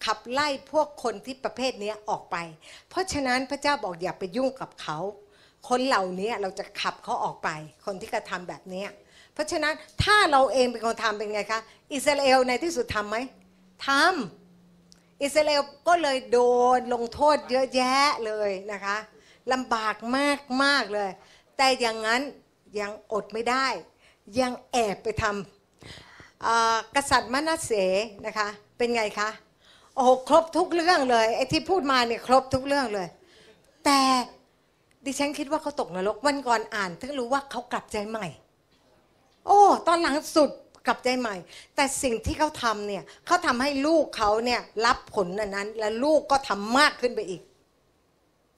[0.06, 2.38] ขับไล่พวกคนที่ประเภทนี้ออกไป
[2.90, 4.98] เพราะฉะนั้นพระเจ้าบอกอย่าไปยุ่งกับเขา
[5.70, 7.50] คนเหล่านี้เราจะขับเขาออกไป
[7.86, 8.86] คนที่กระทำแบบนี้
[9.34, 11.62] เพราะฉะนั้นถ้าเราเองเป็นคนทำเป็นไงคะ
[11.94, 13.18] อิสราเอลในที่สุดทำไหม
[13.88, 14.45] ทำ
[15.22, 16.40] อิสราเอลก็เลยโด
[16.78, 18.98] นลงโทษเยอะแยะเลยนะคะ
[19.52, 21.10] ลำบากมากมากเลย
[21.58, 22.22] แต่อย่างนั้น
[22.80, 23.68] ยังอดไม่ได้
[24.40, 27.72] ยังแอบไปทำกษัตริย์มนัสเส
[28.26, 28.48] นะคะ
[28.78, 29.30] เป็นไงคะ
[29.96, 33.08] โอ้โหครบทุกเรื่องเลยไอ้ที่พูดมาเนี่ยครบทุกเรื่องเลย
[33.86, 34.00] แต่
[35.06, 38.28] ดิฉันคิดว่าเขาตกนรกวันก่อนอ่านถึงรู้ว่าเขากลับใจใหม่
[39.46, 40.50] โอ้ ตอนหลังสุด
[40.88, 41.36] กลับใจใหม่
[41.76, 47.42] แต่สิ่งที่เขาทำเนี่ยเขาทำให้ลูกเขาเนี่ยรับผลนั้น และลูกก็ทำมากขึ้นไปอีก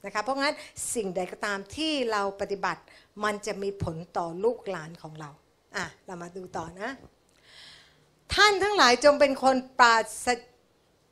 [0.05, 0.55] นะคะเพราะงั้น
[0.93, 2.81] สิ่งใดก็ตามที่เราปฏิบัติ
[3.23, 5.29] มันจะมีผลต่อลูกหลานของเรา
[5.75, 6.89] อะเรามาดูต่อนะ
[8.33, 10.27] ท่านทั้งหลายจงเป็นคนปราศ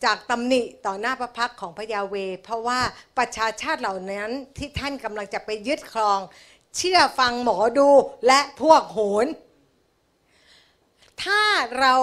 [0.06, 2.80] จากตำหนิต่อหน้าพระพักของพระยาเว เพราะว่า
[3.18, 6.20] ประชาชาติเหล่านั้นที่ท่านกำลังจะไปยึดครอง
[6.78, 7.90] เชื่อฟังหมอดู
[8.28, 9.28] และพวกโหน
[11.24, 11.42] ถ้า
[11.80, 11.94] เรา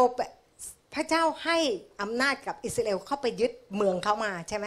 [0.94, 1.58] พระเจ้าให้
[2.00, 4.66] อำนาจกับอิสราเอลเข้าไปยึดเมืองเขามาใช่ไหม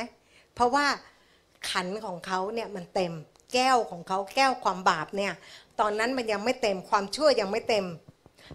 [0.53, 0.85] เพราะว่า
[1.69, 3.13] ขันของเขาเนี่ยมันเต็ม
[3.53, 5.33] แก้วของเขาแก้วความบาปเนี่ย
[5.79, 7.85] ตอนนั้นมันยังไม่เต็มความชั่วยังไม่เต็ม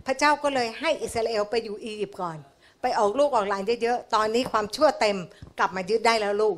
[0.07, 2.39] พระเจ้าก็เลยให้อิสราเอลไปอยู่อียิปต์ก่อน
[2.83, 5.19] ไปออกลูกออกหลานเยอะๆตอนนี้ความชั่วเต็ม
[5.59, 6.57] กลับมายึดได้แล้วลูก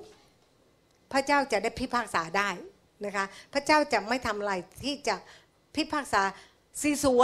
[1.13, 2.49] พระเจ้าจะได้พิพากษาได้
[3.05, 4.53] นะคะ พระเจ้าจะไม่ทำอะไร
[4.85, 5.17] ที่จะ
[5.77, 6.23] พิพากษา
[6.81, 7.23] ซีซัว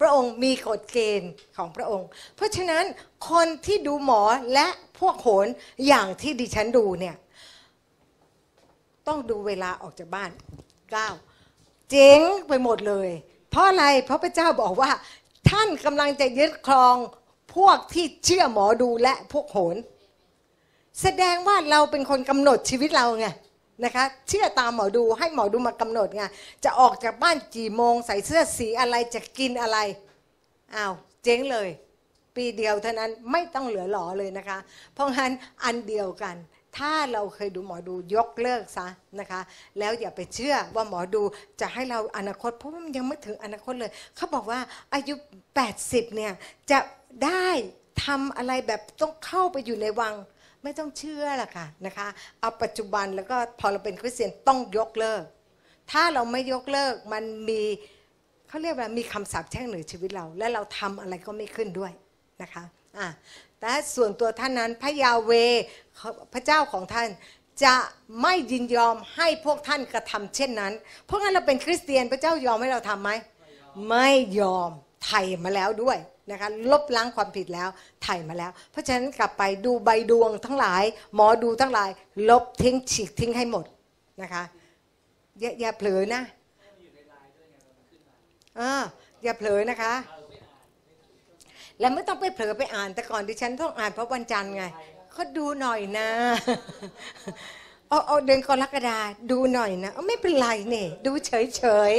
[0.00, 2.84] พระองค์มีกฎเกณฑ์ของพระองค์ เพราะฉะนั้น
[3.30, 4.22] คนที่ดูหมอ
[4.54, 5.46] และพวกโหน
[5.86, 7.16] อย่างที่ดิฉันดูเนี่ย
[9.08, 10.30] ต้องดูเวลาออกจากบ้าน
[10.90, 11.08] เก้า
[11.90, 13.08] เจ๊งไปหมดเลย
[13.50, 14.90] เพราะอะไรเพราะพระเจ้าบอกว่า
[15.50, 16.96] ท่านกำลังจะยึดครอง
[17.56, 19.76] พวกที่เชื่อหมอดูและพวกโหน
[21.02, 23.28] แสดงว่าเราเป็นคนกำหนดชีวิตเราไง
[23.84, 26.22] นะคะเชื่อตามหมอดูให้หมอดูมากำหนดไง
[26.64, 29.78] จะออกจากบ้านกี่โมงใส่เสื้อสีอะไรจะกินอะไร
[30.74, 30.92] อ้าว
[31.24, 31.68] เจ๊งเลย
[32.34, 34.58] ปีเดียวเท่านั้นไม่ต้องเหลือหลอเลยนะคะ
[34.94, 35.32] เพราะงั้น
[35.64, 36.36] อันเดียวกัน
[36.76, 38.86] ถ้าเราเคยดูหมอดูยกเลิกซะ
[39.20, 39.40] นะคะ
[39.78, 41.22] แล้วอย่าไปเชื่อว่าหมอดู
[41.60, 44.60] จะให้เราอนาคตเพราะมันยังไม่ถึงอนาคตเลย เขาบอกว่า
[44.94, 45.14] อายุ
[45.64, 46.32] 80เนี่ย
[46.70, 46.78] จะ
[47.24, 47.48] ได้
[48.04, 50.14] ทำอะไรแบบต้องเข้าไปอยู่ในวัง
[50.62, 52.06] ไม่ต้องเชื่อละค่ะนะคะ
[52.40, 55.22] เอาปัจจุบันแล้วก็พอเราเป็นคริสเตียนต้องยกเลิก
[55.90, 57.62] ถ้าเราไม่ยกเลิกมันมี
[58.48, 61.92] เขาเรียกว่ามีคำสาปแช่งเหนือชีวิตเรา และเราทำอะไรก็ไม่ขึ้นด้วย
[62.42, 62.64] นะคะ
[62.98, 63.06] อะ
[63.60, 65.32] แต่ส่วนตัวท่านนั้นพระยาเว
[66.32, 67.08] พระเจ้าของท่าน
[67.64, 67.76] จะ
[68.22, 70.72] ไม่ยินยอมให้พวกท่านกระทำเช่นนั้น
[71.04, 73.10] เพราะงั้นเราเป็นคริสเตียนพระเจ้ายอมให้เราทำไหม
[73.88, 74.70] ไม่ยอม
[75.04, 75.98] ไถ่มาแล้วด้วย
[76.30, 77.68] นะคะลบล้างความผิดแล้ว
[78.02, 80.84] ไถ่มาแล้ว เพราะฉะนั้นกลับไปดูใบดวงทั้งหลาย
[81.14, 81.90] หมอดูทั้งหลาย
[82.30, 83.64] ลบทิ้งฉีกทิ้งให้หมด
[84.22, 84.42] นะคะ
[85.40, 86.22] อย่าอย่าเผลอนะ
[88.56, 88.82] เออ
[89.22, 89.92] อย่าเผลอนะคะ
[91.80, 94.64] แล้วไม่ต้องไปเผลอไปอ่านแต่ก่อนดิฉันต้องอ่านเพราะวันจันทร์ไง
[95.16, 96.08] ก็ดูหน่อยนะ
[97.88, 98.98] เอาเอาเดือนกรกฎา
[99.30, 101.92] ดูหน่อยนะไม่เป็นไรเนี่ยดูเฉยเฉย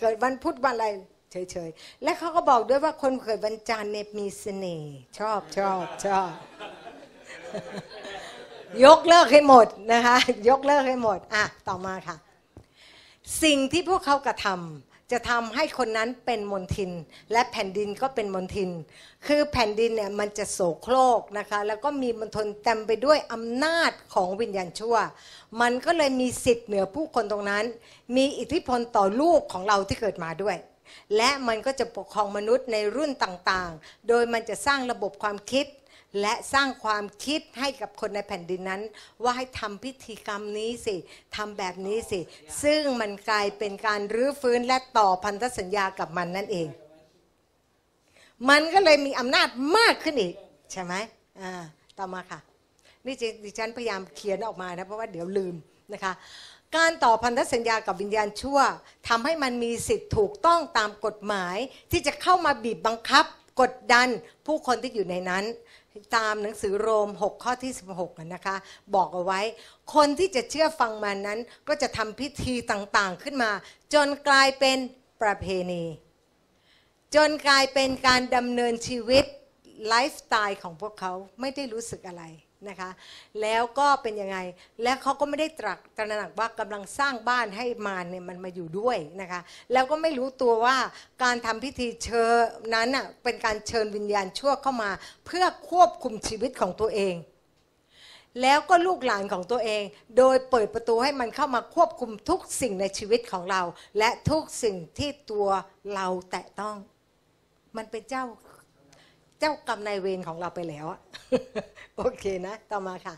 [0.00, 0.86] เกิดวันพุธวันอะไร
[1.32, 6.30] เฉยเฉยๆ และเขาก็บอกด้วยว่าคนเกิดวันจันทร์เนี่ยมีเสน่ห์ชอบชอบชอบ
[8.84, 10.16] ยกเลิกให้หมดนะคะ
[10.48, 12.16] ยกเลิกให้หมด อะ ต่อมาค่ะ
[13.42, 16.90] สิ่งที่พวกเขากระทำ จะทำให้คนนั้นเป็นมนทิน
[17.32, 18.70] และแผ่นดินก็เป็นมนทิน
[19.26, 24.96] คือแผ่นดินเนี่ยมันจะโศโครกนะคะ แล้วก็มีมณฑลเต็มไปด้วยอำนาจของวิญญาณชั่ว
[25.60, 27.64] มันก็เลยมีสิทธิ์เหนือผู้คนตรงนั้น
[28.16, 30.56] มีอิทธิพลต่อลูกของเราที่เกิดมาด้วย
[31.16, 35.66] และมันก็จะปกครองมนุษย์ในรุ่นต่างๆ โดยมันจะสร้างระบบความคิด
[36.20, 38.82] และสร้างความคิดให้กับคนในแผ่นดินนั้น
[39.22, 40.96] ว่าให้ทำพิธีกรรมนี้สิ
[41.36, 42.20] ทำแบบนี้สิ
[42.62, 46.68] ซึ่งมันกลายเป็นการรื้อฟื้นและต่อพันธสัญญากับมันนั่นเอง
[48.50, 50.34] มันก็เลยมีอำนาจมากขึ้นอีก
[50.72, 50.94] ใช่ไหม
[51.40, 51.52] อ่า
[51.98, 52.40] ต่อมาค่ะ
[53.06, 55.54] นี่ดิฉันพยายามเขียนออกมานะ เพราะว่าเดี๋ยวลืม
[55.92, 56.12] นะคะ
[56.76, 58.58] การต่อพันธสัญญากับวิญญาณชั่ว
[59.08, 61.56] ทำให้มันมีสิทธิ์ถูกต้องตามกฎหมาย
[61.90, 63.24] ที่จะเข้ามาบีบบังคับ
[63.60, 64.08] กดดัน
[64.46, 65.44] ผู้คนที่อยู่ในนั้น
[66.16, 68.56] ตามหนังสือโรม 6 ข้อที่ 16นะคะ
[68.94, 69.40] บอกเอาไว้
[69.94, 73.50] คนที่จะเชื่อฟังมันนั้น ก็จะทำพิธีต่างๆขึ้นมา
[73.94, 74.78] จนกลายเป็น
[75.22, 75.84] ประเพณี
[77.14, 79.24] จนกลายเป็นการดำเนินชีวิต
[79.88, 82.24] ไลฟ์สไตล์ของพวกเขาไม่ได้รู้สึกอะไร
[82.68, 82.90] นะคะ
[83.40, 84.38] แล้วก็เป็นยังไง
[84.82, 89.40] แล้วเขาก็ไม่ได้ตรักตระหนักว่ากำลังสร้างบ้านให้มารเนี่ยมันมาอยู่ด้วยนะคะ
[89.72, 90.76] แล้วก็ไม่รู้ตัวว่า
[91.22, 92.32] การทำพิธีเชิญ
[92.74, 94.90] นั้นอะเป็นการเชิญวิญญาณชั่วเข้ามา
[95.26, 97.16] เพื่อควบคุมชีวิตของตัวเอง
[98.42, 99.82] แล้วก็ลูกหลานของตัวเอง
[100.16, 103.62] โดยเปิดประตูให้มันเข้ามาควบคุมทุกสิ่งในชีวิตของเรา
[103.98, 105.48] และทุกสิ่งที่ตัว
[105.94, 106.76] เราแตะต้อง
[107.76, 108.24] มันเป็นเจ้า
[109.44, 111.00] เจ้ากรรมนายเวรของเราไปแล้วอะ
[111.96, 113.14] โอเคนะ ต่อมาค่ะ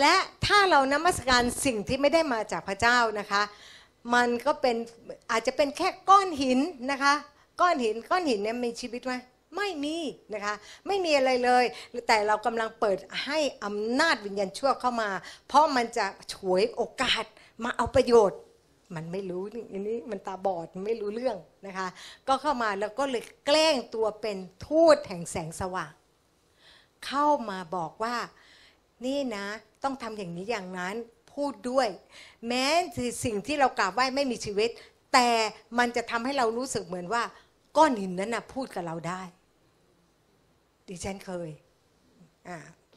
[0.00, 0.14] และ
[0.46, 3.42] ถ้าเรานมัสการสิ่งที่ไม่ได้มาจากพระเจ้านะคะ
[4.14, 4.76] มันก็เป็น
[5.30, 6.58] อาจจะเป็นแค่ก้อนหิน
[6.90, 7.14] นะคะ
[7.60, 9.14] ก้อนหินก้อนหินเนี่ยมีชีวิตไหม
[9.56, 9.96] ไม่มี
[10.34, 10.54] นะคะ
[10.86, 11.64] ไม่มีอะไรเลย
[12.08, 15.10] แต่เรากำลังเปิดให้อำนาจวิญญาณชั่วเข้ามา
[15.48, 17.24] เพราะมันจะฉวยโอกาส
[17.64, 18.38] มาเอาประโยชน์
[18.94, 21.88] มันไม่รู้อันนี้มันตาบอดไม่รู้เรื่องนะคะ
[22.28, 25.92] ก็เข้ามาแล้วก็เลยแกล้งตัวเป็นทูตแห่งแสงสว่าง
[27.06, 28.16] เข้ามาบอกว่า
[29.04, 29.46] นี่นะ
[29.82, 30.94] ต้องทำอย่างนี้อย่างนั้น
[31.34, 31.88] พูดด้วย
[32.48, 32.64] แม้
[33.24, 34.70] สิ่งที่เรากราบไหว้ไม่มีชีวิต
[35.14, 35.28] แต่
[35.78, 37.22] มันจะทำให้เรารู้สึกเหมือนว่า
[37.76, 39.22] ก้อนหินนั้นนะพูดกับเราได้
[40.88, 41.50] ดิฉันเคย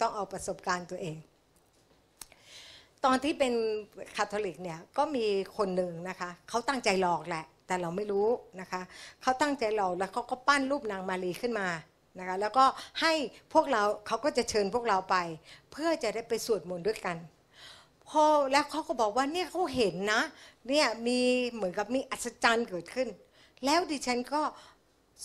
[0.02, 1.17] ต้องเอาประสบการณ์ตัวเอง
[3.05, 3.53] ตอนที่เป็น
[4.15, 5.25] คาทอลิกเนี่ยก็มี
[5.57, 8.27] คนหนึ่งนะคะเขาตั้งใจหลอกแหละ แต่เราไม่รู้
[8.62, 8.81] นะคะ
[9.21, 11.67] เขาตั้งใจหลอกแล้วเขาก็ปั้นรูปนางมารีขึ้นมา
[12.19, 12.65] นะคะแล้วก็
[13.01, 13.13] ให้
[13.53, 15.15] พวกเราเขาก็จะเชิญพวกเราไป
[15.71, 17.17] เพื่อจะได้ไปสวดมนต์ด้วยกัน
[18.09, 20.21] พอแล้วเขาก็บอกว่าเนี่ยเขาเห็นนะ
[20.67, 21.19] เนี่ยมี
[21.53, 23.07] เหมือนกับมีอัศจรรย์เกิดขึ้น
[23.65, 24.41] แล้วดิฉันก็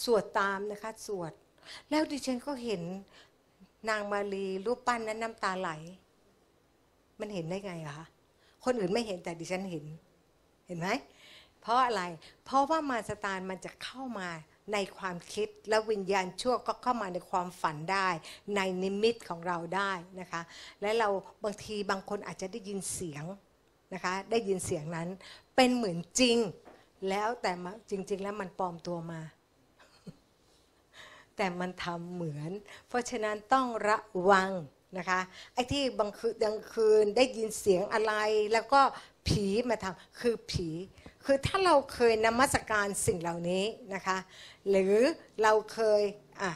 [0.04, 1.32] สวดตามนะคะสวด
[1.90, 2.82] แล้วดิฉันก็เห็น
[3.88, 5.70] นางมารีรูปปั้นนั้นน้ำตาไหล
[7.20, 8.06] มันเห็นได้ไงอะคะ
[8.64, 9.84] คนอื่นไม่เห็นแต่ดิฉันเห็น
[10.66, 10.88] เห็นไหม
[11.60, 12.02] เพราะอะไร
[12.44, 14.28] เพราะว่ามารสตานมันจะเข้ามา
[14.72, 18.08] ในความคิดและวิญญาณชั่วก็เข้ามาในความฝันได้
[18.56, 20.42] ในนิมิตของเราได้นะคะ
[20.80, 21.08] และเรา
[21.44, 23.24] บางทีบางคนอาจจะได้ยินเสียง
[23.94, 25.08] นะคะ ได้ยินเสียงนั้น
[25.56, 26.38] เป็นเหมือนจริง
[27.08, 27.52] แล้วแต่
[27.90, 29.20] จริง ๆ แล้วมันปลอมตัวมา
[31.36, 32.50] แต่มันทำเหมือน
[32.88, 33.98] เพราะฉะนั้นต้องระ
[34.30, 34.50] วัง
[34.98, 35.20] นะคะ
[35.54, 38.12] ไอ้ที่บางคืนกลางคืนได้ยินเสียงอะไร
[38.52, 38.80] แล้วก็
[39.28, 40.68] ผีมาทำคือผี
[41.24, 44.18] คือถ้าเราเคยนมัสการสิ่งเหล่านี้นะคะ
[44.68, 44.94] หรือ
[45.42, 46.02] เราเคย
[46.42, 46.52] อะ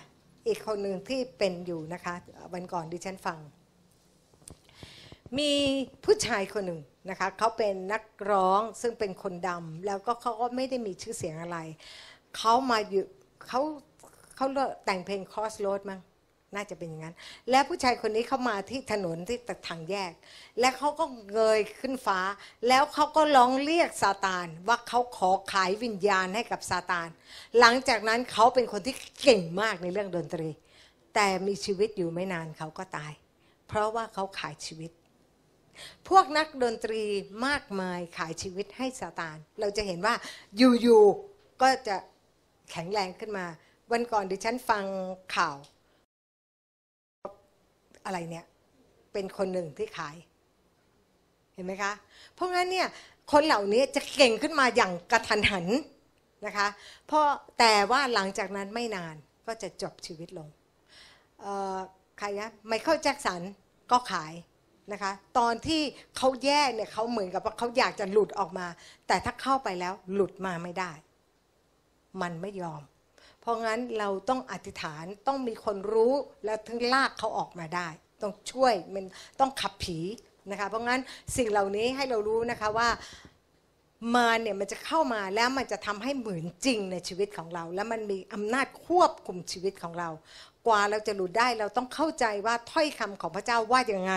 [0.46, 2.14] อีกคนหนึ่งที่เป็นอยู่นะคะ
[2.52, 3.38] วันก่อนดิฉันฟัง
[5.38, 5.52] มี
[6.04, 11.58] ผู้ชายคนหนึ่งนะคะเขาเป็นนักร้องซึ่งเป็นคนดำแล้วก็เขาก็ไม่ได้มีชื่อเสียงอะไร
[12.36, 13.04] เขามาอยู่
[13.46, 13.60] เขา
[14.36, 14.46] เขา
[14.84, 16.00] แต่งเพลง Cross Road มั้ง
[16.54, 17.14] น่าจะเป็นอย่างนั้น
[17.50, 20.12] แล้วผู้ชายคนนี้เขามาที่ถนนที่ทางแยก
[20.60, 22.20] และเขาก็เงยขึ้นฟ้า
[22.68, 27.08] แล้วเขาก็ร้องเรียกซาตานว่าเขาขอขายวิญญาณให้กับซาตาน
[27.58, 30.48] หลังจากนั้นเขาเป็นคนที่เก่งมากในเรื่องดนตรี
[31.14, 33.12] แต่มีชีวิตอยู่ไม่นานเขาก็ตาย
[33.68, 34.90] เพราะว่าเขาขายชีวิต
[36.08, 37.02] พวกนักดนตรี
[37.46, 40.14] มากมายขายชีวิตให้ซาตาน เราจะเห็นว่า
[40.56, 41.96] อยู่ๆก็จะ
[42.70, 43.46] แข็งแรงขึ้นมา
[43.92, 44.84] วันก่อนดิฉันฟัง
[45.36, 45.56] ข่าว
[48.08, 48.46] อะไรเนี่ย
[49.12, 50.16] เป็นคนหนึ่งที่ขาย
[51.54, 51.92] เห็นไหมคะ
[52.34, 52.88] เพราะงั้นเนี่ย
[53.32, 55.66] คนเหล่านี้จะเก่งขึ้นมาอย่างกระทันหัน
[56.46, 56.68] นะคะ
[57.06, 57.26] เพราะ
[57.58, 59.16] แต่ว่าหลังจากนั้นไม่นาน
[59.46, 60.48] ก็จะจบชีวิตลง
[62.18, 63.42] ใครนะไมเคิลแจ็คสัน
[63.90, 64.32] ก็ขาย
[64.92, 65.82] นะคะ ตอนที่
[66.16, 68.66] เขาแย่เนี่ยเขาเหมือนกับว่าเขาอยากจะหลุดออกมา
[69.06, 70.92] แต่ถ้าเข้าไปแล้วหลุดมาไม่ได้
[72.22, 72.82] มันไม่ยอม
[73.48, 77.88] ราะงั้นเราต้องอธิษฐานต้องมีคนรู้แล้วถึงลากเขาออกมาได้
[78.22, 79.04] ต้องช่วยมัน
[79.40, 79.98] ต้องขับผี
[80.50, 81.00] นะคะเพราะงั้น
[81.36, 82.88] สิ่งเหล่านี้ให้เรารู้นะคะว่า
[84.16, 90.08] มาเนี่ยมันจะเข้ามาแล้วมันจะทำให้เหมือนจริงในชีวิตของเรา แล้วมันมีอำนาจควบคุมชีวิตของเรา
[90.66, 94.14] กว่าเราจะหลุดได้เราต้องเข้าใจว่าถ้อยคำของพระเจ้าว่าอย่างไง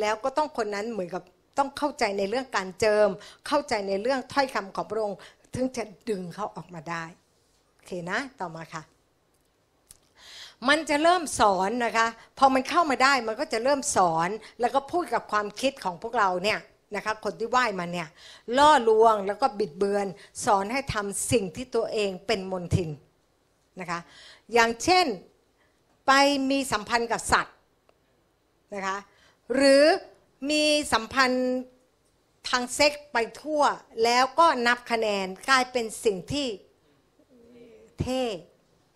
[0.00, 1.22] แล้วก็ต้องคนนั้นเหมือนกับ
[1.58, 3.08] ต้องเข้าใจในเรื่องการเจิม
[3.48, 5.18] เข้าใจในเรื่องถ้อยคำของพระองค์
[5.54, 7.04] ถึงจะดึงเขาออกมาได้
[7.88, 8.82] เคนะ ต่อมาค่ะ
[10.68, 12.06] มันจะเริ่มสอนนะคะ
[12.38, 14.28] พอมันเข้ามาได้มันก็จะเริ่มสอน
[14.60, 16.58] แล้วก็พูดกับความคิดของพวกเราเนี่ย
[16.96, 18.08] นะคะคนที่ไหว้มันเนี่ย
[18.58, 20.06] ล่อลวงแล้วก็บิดเบือน
[20.44, 22.90] สอนให้ทำสิ่งที่ตัวเองเป็นมนทิน
[23.80, 24.00] นะคะ
[24.52, 25.06] อย่างเช่น
[26.06, 26.12] ไป
[26.50, 27.56] มีสัมพันธ์กับสัตว์
[28.74, 28.98] นะคะ
[29.54, 29.84] หรือ
[30.50, 31.56] มีสัมพันธ์
[32.48, 33.62] ทางเซ็กส์ไปทั่ว
[34.04, 36.46] แล้วก็นับคะแนนกลายเป็นสิ่งที่
[38.02, 38.22] เท่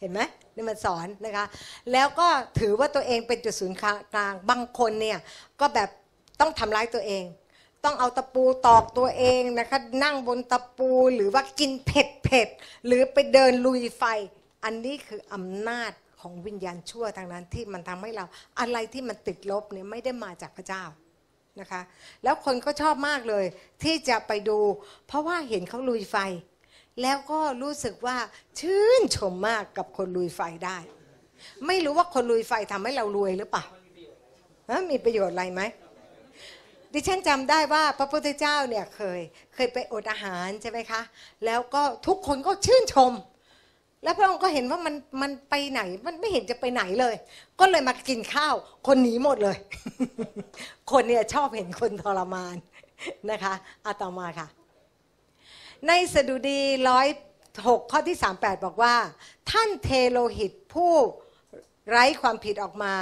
[0.01, 0.21] เห็นไหม
[0.55, 1.47] นี่มันสอนนะคะ
[1.93, 2.29] แล้วก็
[2.61, 3.79] ถือว่าตัวเองเป็นจุดศูนย์
[4.15, 5.19] กลางบางคนเนี่ย
[5.61, 5.89] ก็แบบ
[6.41, 7.25] ต้องทำร้ายตัวเอง
[7.85, 12.49] ต้องเอาตะปูตอกตัวเองนะคะนั่งบนตะปูหรือว่ากินเผ็ดเผ็ด
[12.87, 14.05] หรือไปเดินลุยไฟ
[14.65, 18.25] อันนี้คืออำนาจของวิญญาณชั่วทางนั้นที่มันทำให้เรา
[18.61, 20.85] อะไรที่มันติดลบเนี่ยไม่ได้มาจากพระเจ้า
[21.61, 21.83] นะคะ
[22.23, 23.45] แล้วคนก็ชอบมากเลย
[23.83, 24.59] ที่จะไปดู
[25.07, 26.17] เพราะว่าเห็นเขาลุยไฟ
[27.03, 28.17] แล้วก็รู้สึกว่า
[28.61, 30.79] ชื่นชมมากกับคนลุยไฟได้
[31.67, 33.65] ไม่รู้ว่าคนลุยไฟทำให้เรารวยหรือเปล่า
[34.91, 35.63] มีประโยชน์อะไรไหม
[36.93, 39.21] ดิฉันจำได้ว่าพระพุทธเจ้าเนี่ยเคย
[39.55, 41.03] เคยไปอดอาหารใช่ไหมคะ
[41.45, 43.13] แล้วก็ทุกคนก็ชื่นชม
[44.03, 47.15] แล้วพระองค์ก็เห็นว่ามันมันไปไหนมันไม่เห็นจะไปไหนเลย
[47.61, 48.55] ก็เลยมากินข้าว
[48.87, 49.57] คนหนีหมดเลย
[50.93, 52.57] คนเนี่ยชอบเห็นคนทรมาน
[53.31, 53.55] นะคะ
[53.87, 54.49] อาตมาค่ะ
[55.89, 57.09] ในสดุดีร้อย
[57.69, 58.95] หกข้อที่ 38 บอกว่า
[59.51, 60.93] ท่านเทโลหิตผู้
[61.91, 62.93] ไร้ความผิดออกมา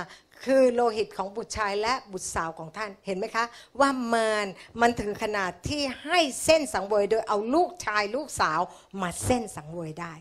[0.45, 3.45] คือโลหิตของบุตรชายและบุตรสาวของท่านเห็นไหมคะ
[3.81, 4.47] ว่ามาร
[4.81, 8.61] มันถึงขนาดที่ให้เส้นสังเวยโดยเอาลูกชายลูกสาว
[9.03, 10.13] มาเส้นสังเวยได้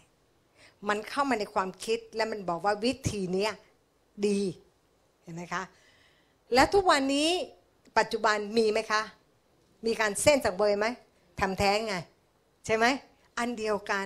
[0.87, 3.47] มันเข้ามาในความคิดและมันบอกว่าวิธีนี้
[4.27, 4.41] ดี
[5.23, 5.63] เห็นไหมคะ
[6.53, 7.29] แล้วทุกวันนี้
[7.97, 9.01] ปัจจุบันมีไหมคะ
[9.85, 10.87] มีการเส้นสังเวยไหม
[11.39, 11.95] ทำแท้งไง
[12.69, 12.87] ช่ไหม
[13.39, 14.05] อันเดียวกัน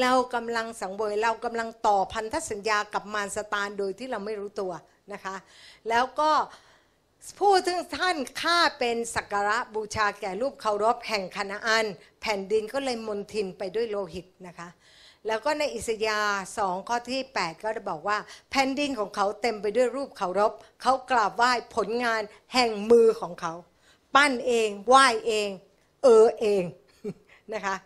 [0.00, 4.72] เรากำลังสังเวยเรากำลังต่อพันธสัญญากับมารสตานโดยที่เราไม่รู้ตัว
[5.12, 5.36] นะคะ
[5.88, 6.30] แล้วก็
[7.38, 11.86] ผู้ซึ่งท่านฆ่าเป็นสักการะบูชาแก่รูปเคารพแห่งคณาอัน
[12.20, 14.68] แผ่นดินก็เลยมนทินไปด้วยโลหิตนะคะ
[15.26, 18.18] แล้วก็ในอิสยาห์สองข้อที่ 8 ก็ได้บอกว่า
[18.50, 22.22] แผ่นดินของเขาเต็มไปด้วยรูปเคารพเขากราบไหว้ผลงาน
[22.54, 23.52] แห่งมือของเขา
[24.14, 25.48] ปั้นเองไหว้เอง
[26.02, 26.64] เออเอง
[27.54, 27.76] นะคะ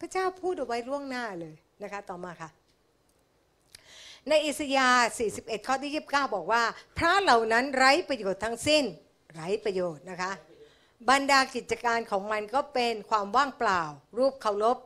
[0.00, 2.50] พระเจ้าพูดเอาไว้ล่วงหน้าเลยนะคะต่อมาค่ะ
[4.28, 6.62] ในอิสยาห์41 ข้อที่ 29 บอกว่า
[6.98, 8.84] พระเหล่านั้นไร้ประโยชน์ทั้งสิ้น
[9.34, 10.32] ไร้ประโยชน์นะคะ
[11.10, 13.82] บรรดากิจการของมันก็เป็นความว่างเปล่า
[14.18, 14.78] รูปเคารพ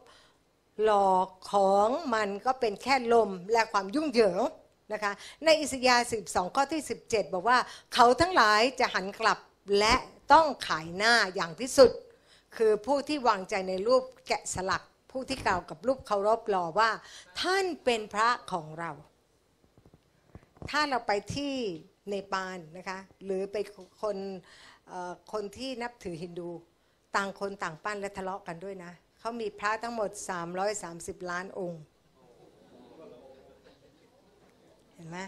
[0.85, 4.41] หลอกของมันก็เป็นแค่ลมและความยุ่งเหยิง
[4.93, 5.13] นะคะ
[5.45, 7.59] ในอิสยาห์12 ข้อที่ 17 บอกว่า
[7.95, 9.39] เขาทั้งหลายจะหันกลับ
[9.79, 9.95] และ
[10.33, 11.91] ต้องขายหน้าอย่างที่สุด
[12.57, 16.91] คือผู้ที่วางใจในรูปแกะสลัก ผู้ที่กล่าวกับรูปเคารพหล่อว่า
[17.41, 18.91] ท่านเป็นพระของเรา
[20.71, 21.55] ถ้าเราไปที่
[22.09, 23.57] เนปาลนะคะหรือไป
[24.03, 24.17] คน
[25.33, 26.49] คนที่นับถือฮินดู
[27.17, 30.11] ต่างคนต่างปั้นและทะเลาะกันด้วยนะเขามีพระทั้งหมด
[30.71, 31.83] 330 ล้านองค์
[34.95, 35.19] เห็นไหม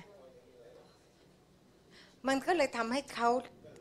[2.28, 3.28] มันก็เลยทำให้เขา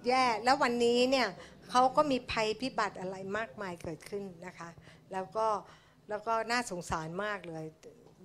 [0.07, 1.27] แย่แล้ววันนี้เนี่ย
[1.69, 4.69] เขาก็มีภัยพิบัติอะไรมากมายเกิดขึ้นนะคะ
[5.13, 5.47] แล้วก็
[6.11, 7.65] แล้วก็น่าสงสารมากเลย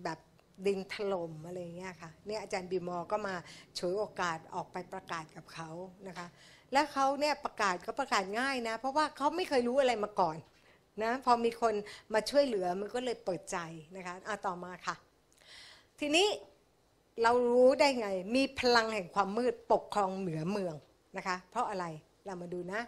[0.05, 0.18] แบบ
[0.66, 3.35] ดินถล่มอะไรเงี้ยค่ะเนี่ยอาจารย์บิมอก็มา
[3.79, 5.70] ฉวยโอกาสออกไปประกาศกับเขา
[6.09, 6.27] นะคะ
[6.72, 10.37] แล้วเขาเนี่ยประกาศก็ประกาศง่ายนะ เพราะว่าเขาไม่เคยรู้อะไรมาก่อน
[11.03, 11.75] นะพอมีคน
[12.14, 13.59] มาช่วยเหลือมันก็เลยเปิดใจ
[13.96, 14.96] นะคะเอาต่อมาค่ะ
[16.01, 16.27] ทีนี้
[17.22, 20.75] เรารู้ได้ไงมีพลังแห่งความมืดปกครองเหนือเมือง
[21.16, 21.87] นะคะ เพราะอะไร
[22.27, 22.81] เรามาดูนะ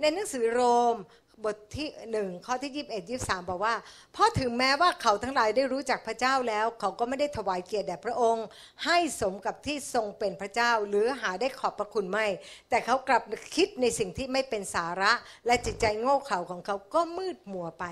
[0.00, 0.60] ในหนังสือโร
[0.94, 0.96] ม
[1.44, 3.74] บทที่หนึ่งข้อที่21 23บอกว่า
[4.12, 8.46] เพราะถึงแม้ว่าเขาทั้งหลายได้รู้จักพระเจ้าแล้ว เขาก็ไม่ได้ถวายเกียรติแด่พระองค์
[8.84, 12.26] ให้สมกับที่ทรงเป็นพระเจ้า หรือหาได้ขอบพระคุณไม่
[12.70, 13.22] แต่เขากลับ
[13.56, 15.12] คิดในสิ่งที่ไม่เป็นสาระ
[15.46, 17.84] และจิตใจโง่เขลาของเขาก็มืดมัวไป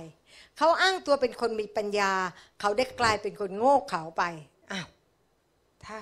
[0.59, 2.13] เขาอ้างตัวเป็นคนมีปัญญา
[2.61, 4.23] เขาได้กลายเป็นคนโง่เขลาไป
[4.73, 4.89] อ้าว
[5.85, 5.99] ถ้า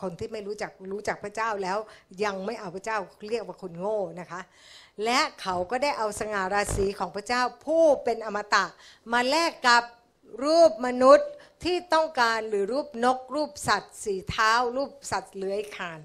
[0.00, 1.78] คนที่ไม่รู้จักรู้จักพระเจ้าแล้ว
[2.24, 4.40] ยังไม่เอาพระเจ้าเรียกว่าคนโง่นะคะ
[5.04, 8.64] และเขาก็ได้เอาสง่าราศีของพระเจ้าผู้เป็นอมตะ
[9.12, 9.82] มาแลกกับ
[10.44, 11.30] รูปมนุษย์
[11.64, 16.00] ที่ต้องการหรือรูปนก รูปสัตว์สีเท้า รูปสัตว์เลื้อยคลาน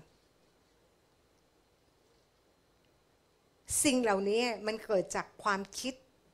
[3.83, 5.93] สิ่งเหล่านี้มันเกิดจากความคิด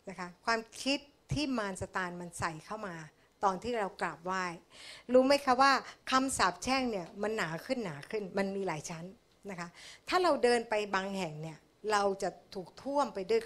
[0.09, 0.99] นะคะความคิด
[1.33, 2.95] ที่มารสตานมันใส่เข้ามา
[3.45, 4.43] ตอนที่เรากราบไหว้
[5.13, 5.71] รู้ไหมคะว่า
[6.11, 9.05] คำสาปแช่งเนี่ยมันหนาขึ้นหนาขึ้น มันมีหลายชั้น
[9.49, 9.67] นะคะ
[10.09, 11.57] ถ้าเราเดินไปบางแห่งเนี่ย
[11.91, 13.41] เราจะถูกท่วมไปด้วย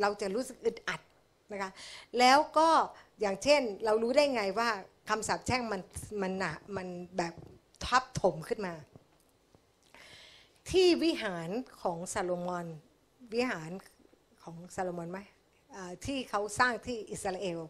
[0.00, 1.00] เราจะรู้สึกอึดอัด
[1.52, 1.70] นะคะ
[2.18, 2.68] แล้วก็
[3.20, 4.68] อย่างเช่นเรารู้ได้ไงว่า
[5.08, 5.80] คำสาปแช่งมัน
[6.22, 7.34] มันหนามันแบบ
[7.86, 8.74] ทับถมขึ้นมา
[10.70, 11.48] ที่วิหาร
[11.82, 12.66] ของซาโลมอน
[13.34, 13.70] วิหาร
[14.42, 15.20] ของซาโลมอนไหม
[16.06, 17.60] ที่เขาสร้างที่อิสราเอล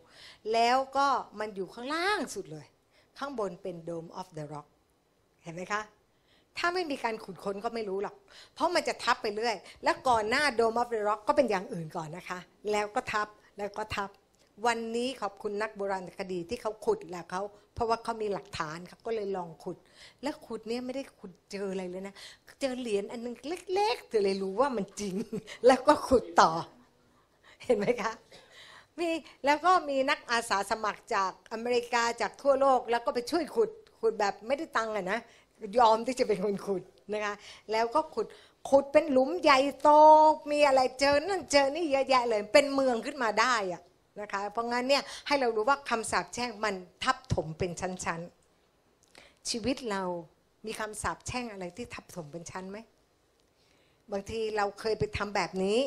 [0.52, 1.06] แล้วก็
[1.40, 2.66] มันอยู่ข้างล่างสุดเลย
[3.18, 4.68] ข้างบนเป็น Dome of the Rock
[5.42, 5.82] เห็นไหมคะ
[6.58, 8.14] ถ้าไม่มีการขุดค้นก็ไม่รู้หรอก
[8.54, 12.38] เพราะมันจะทับไปเรื่อย แล้วก่อนหน้า Dome of the Rock ก็เป็นอย่างอื่นก่อนนะคะ
[12.72, 14.10] แล้วก็ทับแล้วก็ทับ
[14.66, 17.42] วันนี้ขอบคุณนักโบราณคดีที่เขาขุดแล้วเขา
[17.74, 19.76] เพราะว่าเขามีหลักฐานเขาก็เลยลองขุด
[20.22, 22.14] แล้วขุดเนี่ยไม่ได้ขุดเจออะไรเลยนะ
[22.60, 23.34] เจอเหรียญอันนึง
[23.74, 25.14] เล็ก ๆ เธอเลยรู้ว่ามันจริง
[25.66, 26.50] แล้วก็ขุดต่อ
[27.62, 28.12] เห็นไหมคะ
[28.98, 29.10] มี
[29.46, 35.20] แล้วก็มีนักอาสาสมัครจากอเมริกาจากทั่วโลก แล้วก็ไปช่วยขุดขุดแบบไม่ได้ตังค์อะนะ
[35.78, 37.34] ยอมที่จะเป็นคนขุดนะคะ
[37.72, 38.26] แล้วก็ขุด
[38.70, 39.90] ขุดเป็นหลุมใหญ่โต
[40.50, 43.82] มีอะไรเจอนั่นเจอนี่เยอะแยะเลยเป็นเมืองขึ้นมาได้อะ
[44.20, 50.02] นะคะเพราะงั้นเนี่ยให้เรารู้ว่าคำสาปแช่งมันทับถมเป็นชั้นๆ ชีวิตเรา
[50.66, 52.78] มีคำสาปแช่งอะไรที่ทับถมเป็นชั้นไหม
[54.12, 55.78] บางทีเราเคยไปทำแบบนี้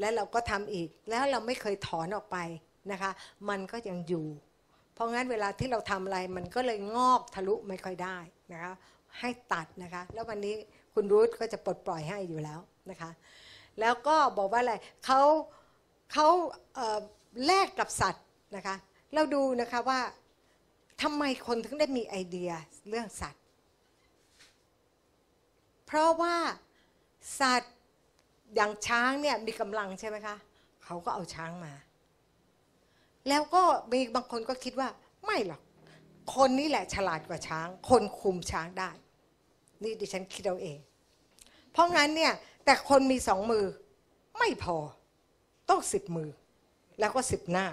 [0.00, 2.36] แล้วเราก็ทำอีก แล้วเราไม่เคยถอนออกไป
[2.92, 3.10] นะคะ
[3.48, 4.26] มันก็ยังอยู่
[4.94, 8.18] เพราะงั้นเวลาที่เราทำอะไรมันก็เลยงอกทะลุไม่ค่อยได้
[8.52, 8.72] นะคะ
[9.20, 10.54] ให้ตัดนะคะ แล้ววันนี้
[10.94, 13.10] คุณรูทก็จะปลดปล่อยให้อยู่แล้วนะคะ
[13.80, 15.20] แล้วก็บอกว่าอะไรเขา
[16.12, 16.26] เขา
[16.74, 18.24] เแลกกับสัตว์
[18.56, 18.76] นะคะ
[19.14, 20.00] เราดูนะคะว่า
[21.02, 22.50] ทำไมคนถึงได้มีไอเดีย
[22.88, 23.42] เรื่องสัตว์
[25.86, 26.36] เพราะว่า
[27.40, 27.73] สัตว์
[28.54, 30.36] อย่างช้างเนี่ยมีกำลังใช่ไหมคะ
[30.84, 31.72] เขาก็เอาช้างมา
[33.28, 33.62] แล้วก็
[33.92, 34.88] มีบางคนก็คิดว่า
[35.24, 35.60] ไม่หรอก
[36.34, 38.90] คนนี่แหละฉลาดกว่าช้าง คนคุมช้างได้
[39.82, 40.78] นี่ดิฉันคิดเอาเอง
[41.72, 42.32] เพราะงั้นเนี่ย
[42.64, 43.64] แต่คนมีสองมือ
[44.38, 44.76] ไม่พอ
[45.70, 46.30] ต้องสิบมือ
[47.00, 47.66] แล้วก็สิบหน้า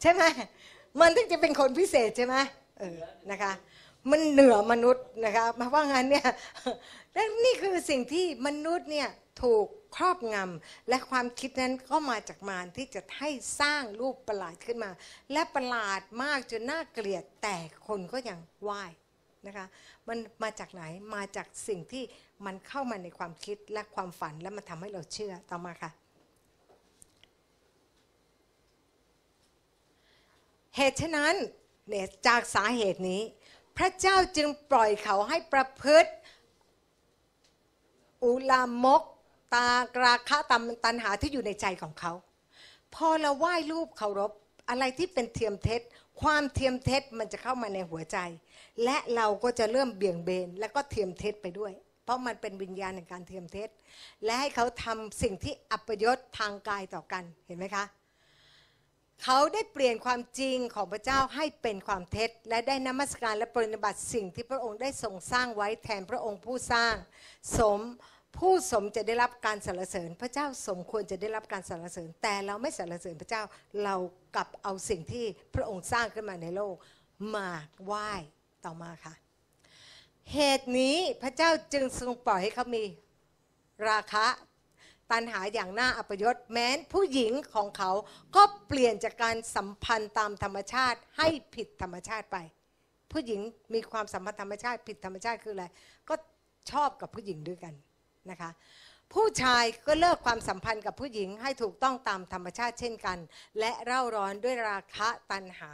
[0.00, 0.22] ใช่ไหม
[1.00, 2.36] มันถึงจะเป็นคนพิเศษใช่ไหม
[2.78, 3.52] เออนะคะ
[4.10, 6.28] มันเหนือมนุษย์นะคะเพราะว่างั้นเนี่ย
[7.16, 9.08] และนี่คือสิ่งที่มนุษย์เนี่ย
[9.42, 14.90] ถูกครอบงำและความคิดนั้นก็มาจากมารที่จะให้สร้างรูปประหลาดขึ้นมา
[15.32, 18.82] และประหลาดมากจนน่าเกลียดแต่คนก็ยังไหว้
[19.46, 19.66] นะคะ
[20.08, 20.82] มันมาจากไหน
[21.14, 22.04] มาจากสิ่งที่
[22.46, 25.90] มันเข้ามาในความคิดและความฝันและมันทำให้เราเชื่อต่อมาค่ะ
[30.76, 31.34] เหตุฉะนั้น
[31.88, 33.22] เนี่ยจากสาเหตุนี้
[33.76, 36.10] พระเจ้าจึงปล่อยเขาให้ประพฤติ
[38.26, 39.02] อุลามก
[39.54, 42.12] ตากราคะตำตันหาที่อยู่ในใจของเขา
[42.94, 44.32] พอเราไหว้รูปเคารพ
[44.68, 45.80] อะไรที่เป็นเทียมเท็จ
[46.22, 48.18] ความเทียมเท็จมันจะเข้ามาในหัวใจ
[48.84, 51.72] และเราก็จะเริ่มเบี่ยงเบนแล้วก็เทียมเท็จไปด้วย
[52.04, 53.68] เพราะมันเป็นวิญญาณในการเทียมเท็จ
[54.24, 57.84] และให้เขาทำสิ่งที่อัปยศทางกายต่อกันเห็นไหมคะ
[59.24, 66.94] เขาได้เปลี่ยนความจริงของพระเจ้าให้เป็นความเท็จ และได้นมัสการและปฏิบัติสิ่งที่พระองค์ได้ทรงสร้างไว้แทนพระองค์ผู้สร้าง
[67.58, 67.80] สม
[68.38, 73.42] ผู้สมจะได้รับการสรรเสริญ พระเจ้าสมควรจะได้รับการสรรเสริญ แต่เราไม่สรรเสริญพระเจ้า
[73.84, 73.94] เรา
[74.34, 75.24] กลับเอาสิ่งที่
[75.54, 76.74] พระองค์สร้างขึ้นมาในโลก
[77.34, 77.48] มา
[77.84, 78.10] ไหว้
[78.64, 79.14] ต่อมาค่ะ
[80.32, 82.84] เหตุนี้พระเจ้าจึงทรงปล่อยให้เขามี
[83.88, 84.26] ราคะ
[85.10, 87.90] ตัณหาอย่างน่าอัปยศแม้นผู้หญิงของเขา
[88.36, 92.36] ก็เปลี่ยนจากการสัมพันธ์ตามธรรมชาติให้ผิดธรรมชาติไป
[93.12, 93.40] ผู้หญิง
[93.74, 95.66] มีความสัมพันธ์ธรรมชาติผิดธรรมชาติคืออะไร
[96.08, 96.14] ก็
[96.70, 97.74] ชอบกับผู้หญิงด้วยกัน
[98.30, 98.50] นะคะ
[99.14, 103.18] ผู้ชายก็เลิกความสัมพันธ์กับผู้หญิงให้ถูกต้องตามธรรมชาติเช่นกัน
[103.58, 105.72] และเร่าร้อนด้วยราคะตัณหา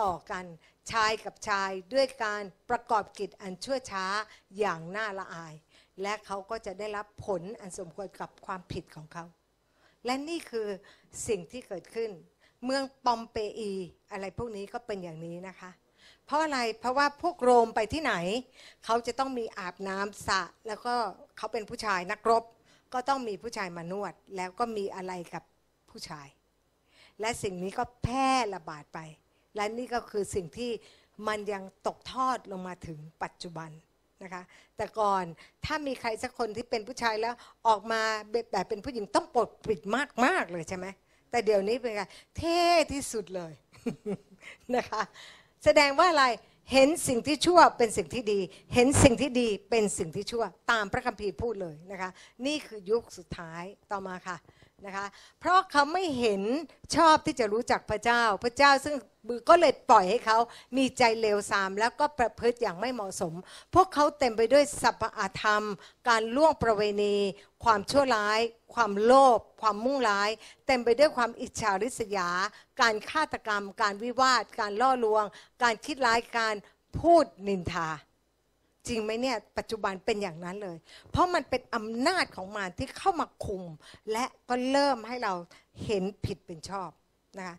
[0.00, 0.44] ต่อกัน
[0.92, 4.06] ชายกับชายด้วยการประกอบกิจอันชั่วช้า
[4.58, 5.54] อย่างน่าละอาย
[6.02, 9.24] และเขาก็จะได้รับผลอันสมควรกับความผิดของเขา
[10.06, 10.68] และนี่คือ
[11.28, 12.10] สิ่งที่เกิดขึ้น
[12.64, 13.72] เมืองปอมเปอี
[14.12, 15.70] อะไรพวกนี้ก็เป็นอย่างนี้นะคะ
[16.26, 18.14] เพราะอะไรเพราะว่าพวกโรมไปที่ไหน
[18.84, 20.94] เขาจะต้องมีอาบน้ำสระแล้วก็
[21.36, 22.44] เขาเป็นผู้ชายนักรบ
[22.92, 25.42] ก็ต้องมีผู้ชายมานวด แล้วก็มีอะไรกับ
[25.90, 26.28] ผู้ชาย
[27.20, 28.98] และสิ่งนี้ก็แพร่ระบาดไป
[29.56, 30.70] และนี่ก็คือสิ่งที่
[31.28, 33.70] มันยังตกทอดลงมาถึงปัจจุบัน
[34.22, 34.42] นะคะ
[34.76, 35.24] แต่ก่อน
[35.64, 37.34] ถ้ามีใครสักคนที่เป็นผู้ชายแล้ว
[37.66, 38.02] ออกมา
[38.52, 39.80] แบบเป็นผู้หญิงต้องปดปิด
[40.24, 40.86] มากๆเลยใช่ไหม
[41.30, 42.02] แต่เดี๋ยวนี้เป็นไง
[42.38, 43.52] เท่ที่สุดเลย
[44.76, 45.02] นะคะ
[45.64, 46.26] แสดงว่าอะไร
[46.72, 48.40] เห็นสิ่งที่ชั่วเป็นสิ่งที่ดี
[48.74, 52.10] เห็นสิ่งที่ดีเป็นสิ่งที่ชั่ว ตามพระคัมภีร์พูดเลยนะคะ
[52.46, 54.36] นี่คือยุคสุดท้ายต่อมาค่ะ
[54.84, 55.06] นะคะ
[55.40, 56.42] เพราะเขาไม่เห็น
[56.96, 58.94] ชอบที่จะรู้จักพระเจ้า พระเจ้าซึ่ง
[59.48, 60.38] ก็เลยปล่อยให้เขา
[60.76, 63.34] มีใจเลวทราม แล้วก็ประพฤติอย่างไม่เหมาะสม
[63.74, 65.64] พวกเขาเต็มไปด้วยสัพพะธรรม
[66.08, 67.16] การล่วงประเวณี
[67.64, 68.40] ความชั่วร้าย
[68.74, 70.30] ความโลภ ความมุ่งร้าย
[70.66, 72.28] เต็มไปด้วยความอิจฉาริษยา
[72.80, 75.24] การฆาตกรรม การวิวาท การล่อลวง
[75.62, 76.54] การคิดร้าย การ
[77.00, 77.88] พูดนินทา
[78.88, 80.76] จริงไหมเนี่ยปัจจุบันเป็นอย่างนั้นเลย
[81.10, 83.62] เพราะมันเป็นอำนาจของมารที่เข้ามาคุม
[84.12, 85.34] และก็เริ่มให้เรา
[85.84, 86.90] เห็นผิดเป็นชอบ
[87.38, 87.56] นะคะ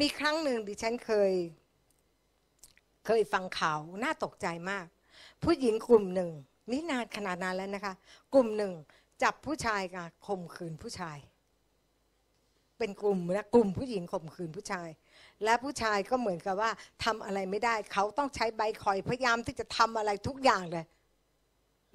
[0.00, 1.32] มีครั้งหนึ่งดิฉันเคย
[3.06, 4.86] เคยฟังข่าวน่าตกใจมาก
[5.44, 6.30] ผู้หญิงกลุ่มหนึ่ง
[6.70, 7.94] นี่นานขนาดนั้นแล้วนะคะ
[8.34, 8.72] กลุ่มหนึ่ง
[9.22, 11.18] จับผู้ชายกับข่มขืนผู้ชาย
[12.78, 14.88] เป็นกลุ่มนะกลุ่มผู้หญิงข่มขืนผู้ชาย
[15.44, 16.70] และผู้ชายก็เหมือนกับว่า
[17.04, 20.84] ทำอะไรไม่ได้ เขาต้องใช้ใบคอยพยายามที่จะทำอะไรทุกอย่างเลย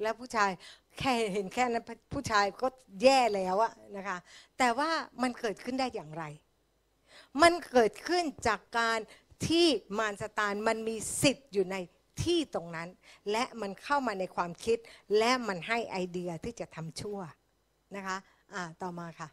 [0.02, 0.52] แล้วผู้ชาย
[1.00, 2.68] แค่เห็นแค่นั้นผู้ชายก็
[3.02, 4.18] แย่แล้วอะนะคะ
[4.58, 4.90] แต่ว่า
[5.22, 6.24] มันเกิดขึ้นได้อย่างไร
[7.42, 9.00] มันเกิดขึ้นจากการ
[9.48, 9.68] ที่
[9.98, 11.76] มารสตานมันมีสิทธิ์อยู่ใน
[12.24, 12.90] ที่ตรงนั้น
[13.32, 14.78] และมันเข้ามาในความคิด
[15.18, 17.20] และมันให้ไอเดียที่จะทำชั่ว
[17.96, 18.18] นะคะ
[18.54, 19.28] อ่าต่อมาค่ะ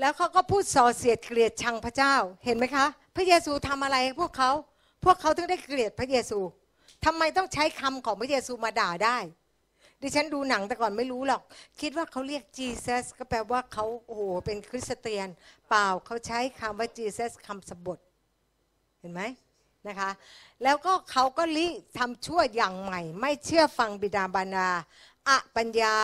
[0.00, 2.86] แล้วเขาก็พูดส่อเสียดเกลียดชังพระเจ้าเห็นไหมคะ
[3.16, 4.50] พระเยซูทำอะไรพวกเขา
[5.04, 6.38] พวกเขาถึงได้เกลียดพระเยซู
[7.04, 9.18] ทำไมต้องใช้คำของพระเยซูมาด่าได้
[10.00, 11.42] ดิฉันดูหนังแต่ก่อนไม่รู้หรอก
[11.80, 15.28] คิดว่าเขาเรียก Jesus ก็แปลว่าเขาโอ้โหเป็นคริสเตียน
[15.68, 17.98] เปล่าเขาใช้คำว่า Jesus คำสบท
[19.00, 19.22] เห็นไหม
[19.88, 20.10] นะคะ
[20.62, 21.66] แล้วก็เขาก็ลิ
[21.98, 24.68] ทำชั่วอย่างใหม่ ไม่เชื่อฟังบิดาบรรดา
[25.28, 25.94] อะปัญญา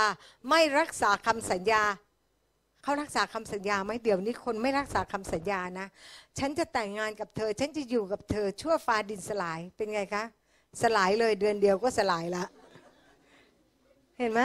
[0.48, 1.82] ไม่รักษาคำสัญญา
[2.88, 5.86] เขารักษาคำสัญญาไหมเดี๋ยวนี้คนไม่รักษาคำสัญญานะ
[6.38, 10.24] ฉันจะแต่งงานกับเธอ ฉันจะอยู่กับเธอ ชั่วฟ้าดินสลายเป็นไงคะ
[10.82, 12.44] สลายเลยเดือนเดียวก็สลายละ
[14.18, 14.40] เห็นไหม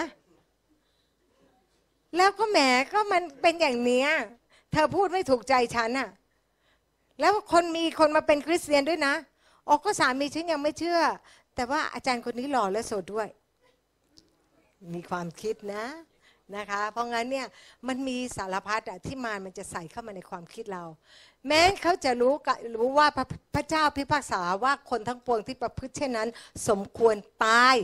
[2.18, 2.60] แล้วก็แหม
[2.94, 4.10] ก็มันเป็นอย่างเนี้ย
[4.72, 6.10] เธอพูดไม่ถูกใจฉันน่ะ
[7.20, 9.14] แล้วคนมีคนมาเป็นคริสเตียนด้วยนะ
[9.70, 11.00] ออกก็สามีฉันยังไม่เชื่อ
[11.56, 13.28] แต่ว่าอาจารย์คนนี้หล่อและโสดด้วย
[14.94, 15.86] มีความคิดนะ
[16.58, 17.48] นะคะ เพราะงั้นเนี่ย
[17.88, 20.84] มันมีสารพัดอะที่มารมันจะใส่เข้ามาในความคิดเรา
[21.48, 23.26] แม้เขาจะรู้กรู้ว่าพระ
[23.56, 26.30] พระเจ้าพิพากษาว่าคนทั้งปวงที่ประพฤติเช่นนั้น
[26.70, 27.76] สมควรตาย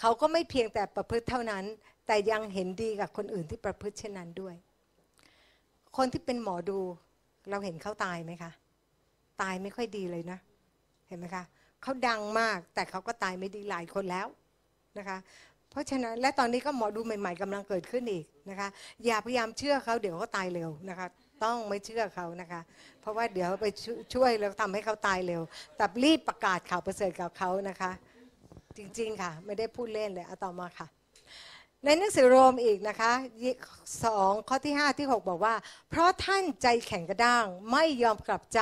[0.00, 1.64] เขาก็ไม่เพียงแต่ประพฤติเท่านั้น
[2.06, 4.54] แต่ยังเห็นดีกับคนอื่นที่ประพฤติเช่นนั้นด้วย
[5.96, 6.78] คนที่เป็นหมอดู
[7.50, 8.50] เราเห็นเขาตายไหมคะ
[9.42, 10.38] ตายไม่ค่อยดีเลยนะ
[11.08, 11.44] เห็นไหมคะ
[11.82, 14.26] เขาดังมากแต่เขาก็ตายไม่ดีหลายคนแล้ว
[14.98, 15.18] นะคะ
[15.78, 18.68] ราะฉะนั้นและตอนนี้ก็หมอดูใหม่ ๆกำลังเกิดขึ้นอีกนะคะ
[19.06, 21.06] อย่าพยายามเชื่อเขาเดี๋ยวเขาตายเร็วนะคะ
[21.44, 22.60] ต้องไม่เชื่อเขานะคะ
[23.00, 23.66] เพราะว่าเดี๋ยวไป
[24.14, 25.42] ช่วยแล้วทำให้เขาตายเร็ว
[25.76, 27.90] แต่รีบประกาศข่าวประเสริฐกับเขานะคะ
[28.76, 30.88] จริงๆค่ะ ไม่ได้พูดเล่นเลยเอาต่อมาค่ะ
[31.84, 33.12] ในหนังสือโรมอีกนะคะ
[34.04, 35.54] สองข้อที่ 5 ที่ 6 บอกว่า
[35.90, 38.60] เพราะท่านใจแข็งกระด้างไม่ยอมกลับใจ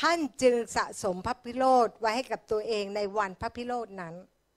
[0.00, 4.14] ท่านจึงสะสมพระพิโรธไว้ให้กับตัวเองในวันพระพิโรธนั้น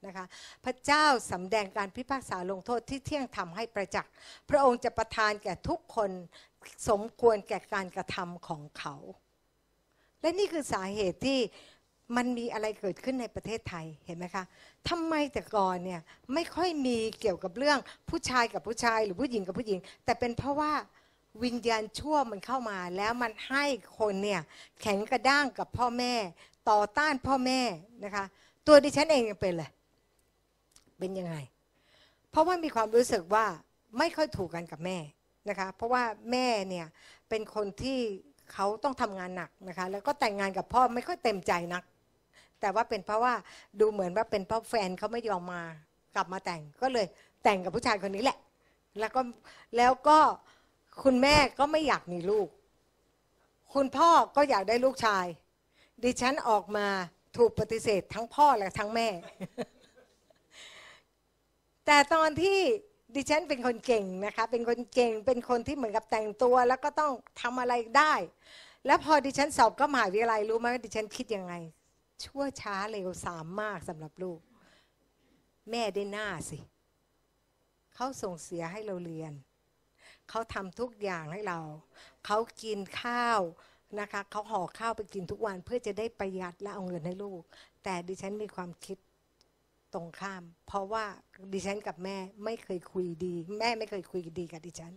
[0.07, 0.25] นะคะ
[0.65, 4.11] พระเจ้าสำแดงการพิพากษาลงโทษที่เที่ยงธรรมให้ประจักษ์
[4.49, 6.11] พระองค์จะประทานแก่ทุกคน
[6.89, 8.95] สมควรแก่การกระทำของเขา
[10.21, 11.39] และนี่คือสาเหตุที่
[12.15, 14.43] มันมีอะไรเกิดขึ้นในประเทศไทยเห็นไหมคะ
[14.89, 16.01] ทำไมแต่ก่อนเนี่ย
[16.33, 17.79] ไม่ค่อยมีเกี่ยวกับเรื่อง
[18.09, 20.73] ผู้ชายกับผู้ชายหรือผู้หญิงกับผู้หญิง แต่เป็นเพราะว่า
[21.43, 23.65] วิญญาณชั่วมันเข้ามาแล้วมันให้
[23.99, 24.41] คนเนี่ย
[24.81, 26.13] แข็งกระด้างกับพ่อแม่
[26.69, 27.61] ต่อต้านพ่อแม่
[28.03, 28.25] นะคะ
[28.67, 29.69] ตัวดิฉันเองยังเป็นเลย
[30.99, 31.35] เป็นยังไง
[32.31, 33.45] เพราะว่ามีความรู้สึกว่า
[33.97, 34.97] ไม่ค่อยถูกกันกับแม่
[35.49, 36.87] นะคะ เพราะว่าแม่เนี่ย
[37.29, 37.99] เป็นคนที่
[38.53, 41.83] เขาต้องทำงานหนักนะคะ แล้วก็แต่งงานกับพ่อไม่ค่อยเต็มใจนัก
[42.61, 43.33] แต่ว่าเป็นเพราะว่า
[43.79, 45.63] ดูเหมือนว่าเป็นเพราะแฟนเขาไม่ยอมมา
[46.15, 47.07] กลับมาแต่งก็เลย
[47.43, 48.37] แต่งกับผู้ชายคนนี้แหละ
[48.99, 49.21] แล้วก็
[49.77, 50.19] แล้วก็
[51.03, 52.47] คุณแม่ก็ไม่อยากมีลูก
[53.73, 55.25] คุณพ่อก็อยากได้ลูกชาย
[56.03, 56.87] ดิฉันออกมา
[57.37, 59.07] ถูกปฏิเสธทั้งพ่อและทั้งแม่
[61.87, 62.59] แต่ตอนที่
[63.15, 68.13] ดิฉันเป็นคนเก่งนะคะ เป็นคนเก่ง เป็นคนที่เหมือนกับแต่งตัว แล้วก็ต้องทำอะไรได้
[68.85, 71.53] แล้วพอดิฉันสอบก็มหาวิทยาลัยรู้ไหมดิฉันคิดยังไง
[72.23, 74.39] ชั่วช้าเร็วสามมากสำหรับลูก
[75.69, 76.59] แม่ได้หน้าสิ
[77.95, 79.33] เขาส่งเสียให้เราเรียน
[80.29, 81.59] เขาทำทุกอย่างให้เรา
[82.25, 83.41] เขากินข้าว
[83.99, 87.41] นะคะ เขาห่อข้าวไปกินทุกวันเพื่อจะได้ประหยัดและเอาเงินให้ลูก
[87.83, 88.97] แต่ดิฉันมีความคิด
[89.93, 91.05] ตรงข้าม เพราะว่า
[91.53, 94.93] ดิฉันกับแม่ไม่เคยคุยดี แม่ไม่เคยคุยดีกับดิฉัน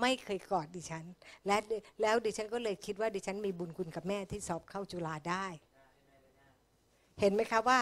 [0.00, 1.04] ไม่เคยกอดดิฉัน
[1.46, 1.56] และ
[2.02, 5.46] แล้วดิฉันก็เลยคิดว่าดิฉันมีบุญคุณกับแม่ที่สอบเข้าจุฬาได้
[7.20, 7.80] เห็นไหมคะว่า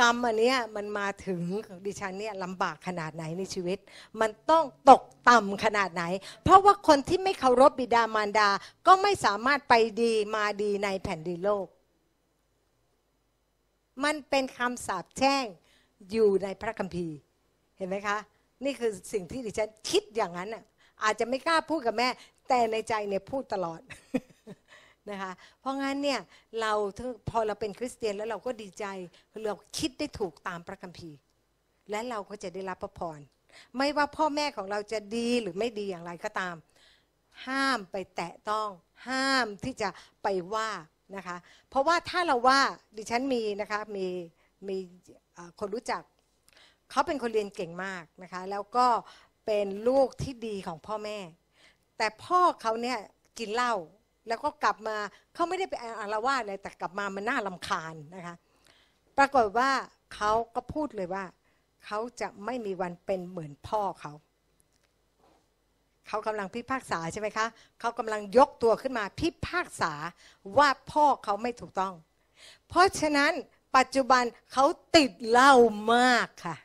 [0.00, 1.42] กรรมอันนี้มันมาถึง
[1.86, 3.78] ดิฉันเนี่ยลำบากขนาดไหนในชีวิต
[4.20, 6.04] มันต้องตกต่ำขนาดไหน
[6.42, 8.48] เพราะว่าคนที่ไม่เคารพบิดามารดา
[8.86, 11.66] ก็ไม่สามารถไปดีมาดีในแผ่นดินโลก
[14.04, 15.44] มันเป็นคำสาปแช่ง
[16.10, 17.16] อยู่ในพระคัมภีร์
[17.76, 18.18] เห็นไหมคะ
[18.64, 20.64] นี่คือสิ่งที่ดิฉันคิดอย่างนั้นอะ
[21.04, 22.08] อาจจะไม่กล้าพูดกับแม่
[22.48, 23.80] แต่ในใจเนี่ยพูดตลอด
[25.10, 26.20] นะคะเพราะงั้นเนี่ย
[26.60, 26.72] เรา
[27.30, 28.84] พอเราเป็นคริสเตียนแล้วเราก็ดีใจ
[29.46, 31.18] เราคิดได้ถูกตามพระคัมภีร์
[31.90, 33.20] และเราก็จะได้รับพระพร
[33.76, 36.54] ไม่ว่าพ่อแม่ของเราจะดีหรือไม่ดีอย่างไรก็ตาม
[37.46, 38.68] ห้ามไปแตะต้อง
[39.08, 39.88] ห้ามที่จะ
[40.22, 40.70] ไปว่า
[41.16, 41.36] นะคะ
[41.68, 42.60] เพราะว่าถ้าเราว่า
[42.96, 44.06] ดิฉันมีนะคะมี
[44.68, 44.76] มี
[45.60, 46.02] คนรู้จัก
[46.90, 48.86] เขาเป็นคนเรียนเก่งมากนะคะ แล้วก็
[49.46, 51.18] เป็นลูกที่ดีของพ่อแม่
[51.96, 52.98] แต่พ่อเขาเนี่ย
[53.38, 53.74] กินเหล้า
[54.28, 54.96] แล้วก็กลับมา
[55.34, 58.36] เขาไม่ได้ไปอารวาสเลยแต่กลับมามันน่าลำคาญนะคะ
[59.18, 59.70] ปรากฏว่า
[60.14, 61.24] เขาก็พูดเลยว่า
[61.84, 64.12] เขาจะไม่มีวันเป็นเหมือนพ่อเขา
[66.08, 67.46] เขากำลังพิพากษาใช่ไหมคะ
[67.80, 69.92] เขากำลังยกตัวขึ้นมาพิพากษา
[70.58, 71.94] ว่าพ่อเขาไม่ถูกต้อง
[72.68, 73.32] เพราะฉะนั้น
[73.76, 74.64] ปัจจุบันเขา
[74.96, 75.54] ติดเหล้า
[75.94, 76.56] มากค่ะ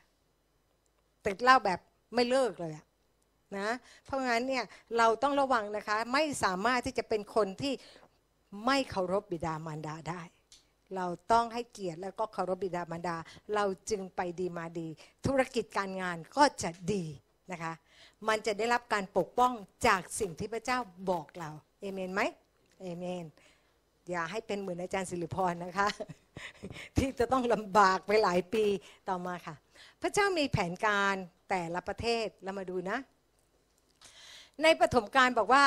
[1.25, 1.79] ติดเหล้าแบบ
[2.13, 2.73] ไม่เลิกเลย
[3.57, 3.69] นะ
[4.05, 4.63] เพราะงั้นเนี่ย
[4.97, 7.73] เราต้องระวังนะคะ ไม่สามารถที่จะเป็นคนที่
[8.65, 10.21] ไม่เคารพบิดามารดาได้
[10.95, 13.15] เราต้องให้เกียรติแล้วก็เคารพบิดามารดา
[13.55, 14.87] เราจึงไปดีมาดี
[15.25, 17.03] ธุรกิจการงานก็จะดี
[17.51, 17.73] นะคะ
[18.27, 19.53] มันจะได้รับการปกป้อง
[19.87, 21.49] จากสิ่งที่พระเจ้าบอกเรา
[21.81, 22.21] เอเมนไหม
[22.81, 23.25] เอเมน
[24.09, 25.87] อย่าให้เป็นเหมือนอาจารย์สิริพรนะคะ
[26.97, 28.65] ที่จะต้องลำบากไปหลายปี
[29.09, 29.55] ต่อมาค่ะ
[30.01, 31.15] พระเจ้ามีแผนการ
[31.49, 32.97] แต่ละประเทศเรามาดูนะ
[34.63, 35.65] ในปฐมกาลบอกว่า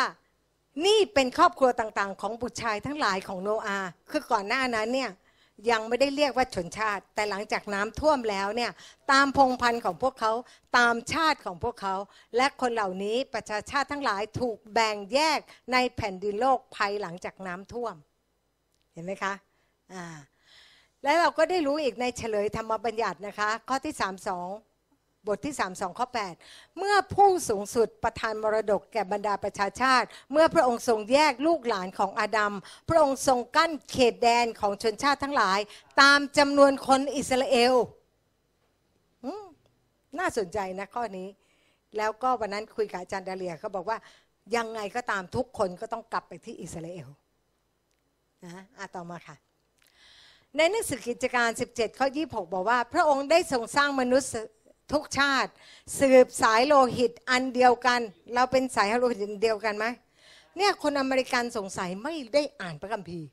[0.87, 3.79] นี่เป็นครอบครัวต่างๆ ของบุตรชายทั้งหลายของโนอา
[4.11, 5.11] คือก่อนหน้านั้นเนี่ย
[5.71, 8.71] ยังไม่ได้เรียกว่าชนชาติ แต่หลังจากน้ำท่วมแล้วเนี่ย
[9.11, 10.33] ตามพงพันธุ์ของพวกเขา
[10.77, 11.95] ตามชาติของพวกเขา
[12.37, 15.39] และคนเหล่านี้ประชาชาติทั้งหลายถูกแบ่งแยก
[15.73, 17.95] ในแผ่นดินโลกภายหลังจากน้ำท่วม
[18.95, 19.33] เห็นไหมคะ
[19.93, 20.05] อ่า
[21.03, 23.95] แล้วเราก็ได้รู้อีกในเฉลยธรรมบัญญัตินะคะ ข้อที่
[24.61, 26.07] 32 บทที่ 32 ข้อ
[26.41, 32.55] 8 เมื่อผู้สูงสุดประทานมรดกแก่บรรดาประชาชาติ เมื่อพระองค์ทรงแยกลูกหลานของอาดัม
[32.89, 35.59] พระองค์ทรงกั้นเขตแดนของชนชาติทั้งหลาย
[36.01, 37.75] ตามจำนวนคนอิสราเอล
[40.19, 41.29] น่าสนใจนะข้อนี้
[41.97, 43.99] แล้วก็วันนั้นคุยกับอาจารย์ดาเลียเขาบอกว่า
[44.57, 47.09] ยังไงก็ตามทุกคนก็ต้องกลับไปที่อิสราเอล
[48.47, 49.37] นะอะต่อมาค่ะ
[50.57, 54.31] ในหนังสือกิจการ 17 ข้อ 26 บอกว่า พระองค์ได้ทรงสร้างมนุษย์
[54.93, 55.51] ทุกชาติ
[56.01, 58.01] สืบสายโลหิตอันเดียวกัน
[58.35, 59.87] เราเป็นสายโลหิตเดียวกันไหม
[60.57, 63.27] เนี่ยคนอเมริกันสงสัยไม่ได้อ่านพระคัมภีร์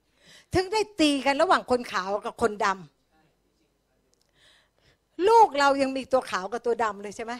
[0.53, 7.33] ถึงได้ตีกันระหว่างคนขาวกับคนดำลูกเรายังมีตัวขาวกับตัวดำเลยใช่ไหม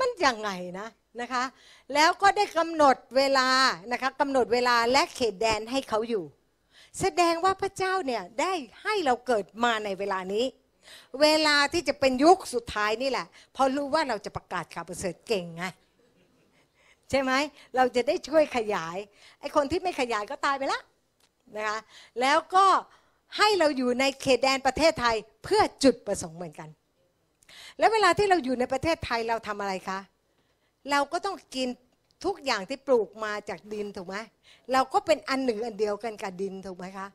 [0.00, 0.88] มันยังไงนะ
[1.20, 1.44] นะคะ
[1.94, 3.48] แล้วก็ได้กำหนดเวลา
[3.92, 6.24] นะคะกำหนดเวลาและเขตแดนให้เขาอยู่
[7.00, 8.52] แสดงว่าพระเจ้าเนี่ยได้
[8.82, 10.44] ให้เราเกิดมาในเวลานี้
[11.22, 15.64] เวลาที่จะเป็นยุคสุดท้ายนี่แหละ พอรู้ว่าเราจะประกาศข่าวประเสริฐเก่งไง
[17.10, 17.32] ใช่ไหม
[17.76, 18.96] เราจะได้ช่วยขยาย
[19.40, 20.82] ไอ้คนที่ไม่ขยายก็ตายไปแล้ว
[21.56, 21.78] นะคะ
[22.20, 22.66] แล้วก็
[23.36, 26.68] ให้เราอยู่ในเขตแดนประเทศไทยเพื่อจุดประสงค์เหมือนกัน
[27.78, 29.98] แล้วเวลาที่เราอยู่ในประเทศไทยเราทำอะไรคะ
[30.90, 31.68] เราก็ต้องกิน
[32.24, 34.16] ทุกอย่างที่ปลูกมาจากดินถูกไหม
[34.72, 37.08] เราก็เป็นอันหนึ่งอันเดียวกันกับดินถูกไหมคะ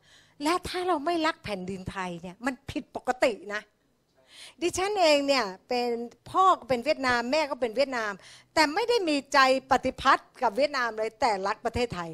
[0.44, 3.62] และถ้าเราไม่รักแผ่นดินไทยเนี่ยมันผิดปกตินะ
[4.62, 5.90] ดิฉันเองเนี่ยเป็น
[6.32, 8.12] พ่อก็เป็นเวียดนามแม่ก็เป็นเวียดนาม
[8.54, 9.40] แต่ไม่ได้มีใจ
[9.72, 12.12] ปฏิพัทธ์กับเวียดนามเลยแต่รักประเทศไทย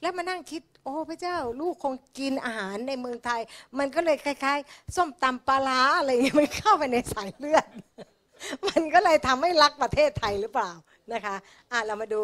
[0.00, 3.40] แล้วมานั่งคิด โอ้พระเจ้า ลูกคงกินอาหารในเมืองไทย
[3.78, 7.66] มันก็เลยคล้าย ๆ ส้มตำปลาร้าอะไรอย่างเงี้ยมันเข้าไปในสายเลือด
[8.68, 10.70] มันก็เลยทำให้รักประเทศไทยหรือเปล่า
[11.12, 11.36] นะคะ
[11.70, 12.20] อะเรามาดู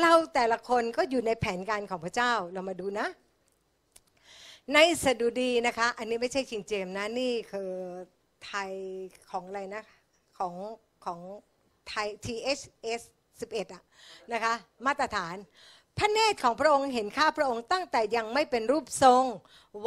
[0.00, 3.08] เราแต่ละคนก็อยู่ในแผนการของพระเจ้าเรามาดูนะ
[4.74, 7.70] ในสดุดีนะคะ อันนี้ไม่ใช่คิงเจมส์นะนี่คือ
[8.46, 8.72] ไทย
[9.30, 9.82] ของอะไรนะ
[10.38, 10.54] ของ
[11.04, 11.18] ของ
[11.88, 13.00] ไทย THS
[13.40, 13.82] 11อะ
[14.32, 14.54] นะคะ
[14.86, 15.36] มาตรฐาน
[15.98, 19.24] พระเนตรของพระองค์เห็นข้าพระองค์ตั้งแต่ยังไม่เป็นรูปทรง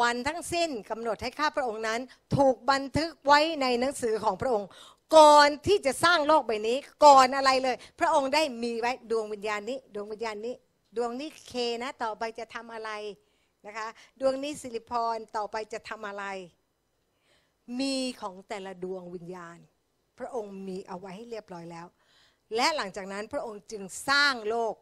[0.02, 2.00] วันทั้งสิ้นกำหนดให้ข้าพระองค์นั้น
[2.38, 4.68] ถูกบันทึกไว้ในหนังสือของพระองค์
[5.16, 10.56] ก่อนที่จะสร้างโลกใบนี้ ก่อนอะไรเลย พระองค์ได้มีไว้ดวงวิญญาณนี้ ดวงวิญญาณนี้
[10.98, 11.54] ดวงนี้เค
[11.84, 12.92] นะ ต่อไปจะทำอะไร
[13.66, 13.88] นะคะ
[14.20, 16.26] ดวงนี้สิริพรต่อไปจะทำอะไร
[17.80, 19.58] มีของแต่ละดวงวิญญาณ
[20.20, 21.88] พระองค์มีเอาไว้ให้เรียบร้อยแล้ว
[22.56, 24.74] และหลังจากนั้นพระองค์จึงสร้างโลก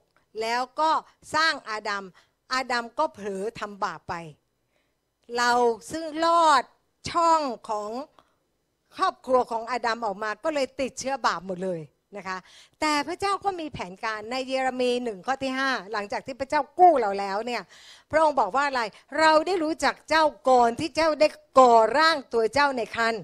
[0.42, 0.92] แล้วก็
[1.36, 2.06] สร้างอาดัม
[2.54, 4.14] อาดัมก็เผลอทำบาปไป
[5.38, 5.52] เรา
[5.92, 6.64] ซึ่งรอด
[7.10, 7.92] ช่องของ
[8.98, 11.80] ครอบครัวของอาดัมออกมาก็เลยติดเชื้อบาปหมดเลย
[12.18, 12.38] นะคะ
[12.82, 17.62] แต่พระเจ้าก็มีแผนการในเยเรมีหนึ่งข้อที่ 5 หลังจากที่พระเจ้ากู้เราแล้วเนี่ย
[18.12, 18.82] พระองค์บอกว่าอะไร
[19.20, 21.28] เราได้รู้จักเจ้าก่อนที่เจ้าได้
[21.60, 23.16] ก่อร่างตัวเจ้าในคัน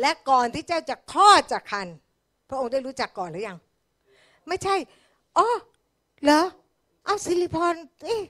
[0.00, 1.86] และก่อนที่เจ้าจะคลอดจากคัน
[2.48, 3.58] พระองค์ได้รู้จักก่อนหรือยัง
[4.48, 4.74] ไม่ใช่
[5.38, 5.48] อ๋อ
[6.24, 6.42] เหรอ
[7.04, 8.20] เอาสิริพรเอ๊ะ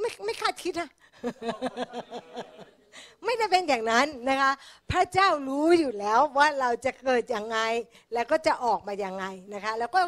[0.00, 0.88] ไม่ไม่คาดคิดอะ
[3.24, 4.52] ไม่ได้เป็นอย่างนั้นนะคะ
[4.90, 7.58] พระเจ้ารู้อยู่แล้วว่าเราจะเกิดยังไง
[8.14, 9.24] แล้วก็จะออกมายังไง
[9.54, 10.00] นะคะ แล้วก็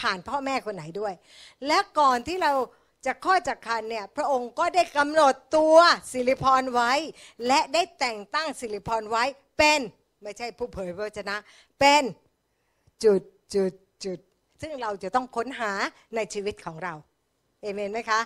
[0.00, 1.14] ผ่านพ่อแม่คนไหนด้วย
[1.66, 2.52] และก่อนที่เรา
[3.06, 5.76] จะข้อจากคันเนี่ยพระองค์ก็ได้กำหนดตัว
[6.12, 6.92] สิริพรไว้
[7.46, 9.24] และได้แต่งตั้งสิริพรไว้
[9.58, 9.80] เป็น
[10.22, 11.36] ไม่ใช่ผู้เผยพระวจนะ
[11.80, 12.02] เป็น
[13.04, 13.22] จุด
[13.54, 13.72] จุด
[14.04, 14.18] จุด
[14.60, 15.72] ซึ่งเราจะต้องค้นหา
[16.14, 16.94] ในชีวิตของเรา
[17.62, 18.20] เอเมนไหมคะ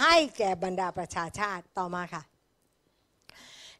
[0.00, 2.22] ให้แก่บรรดาประชาชาติต่อมาค่ะ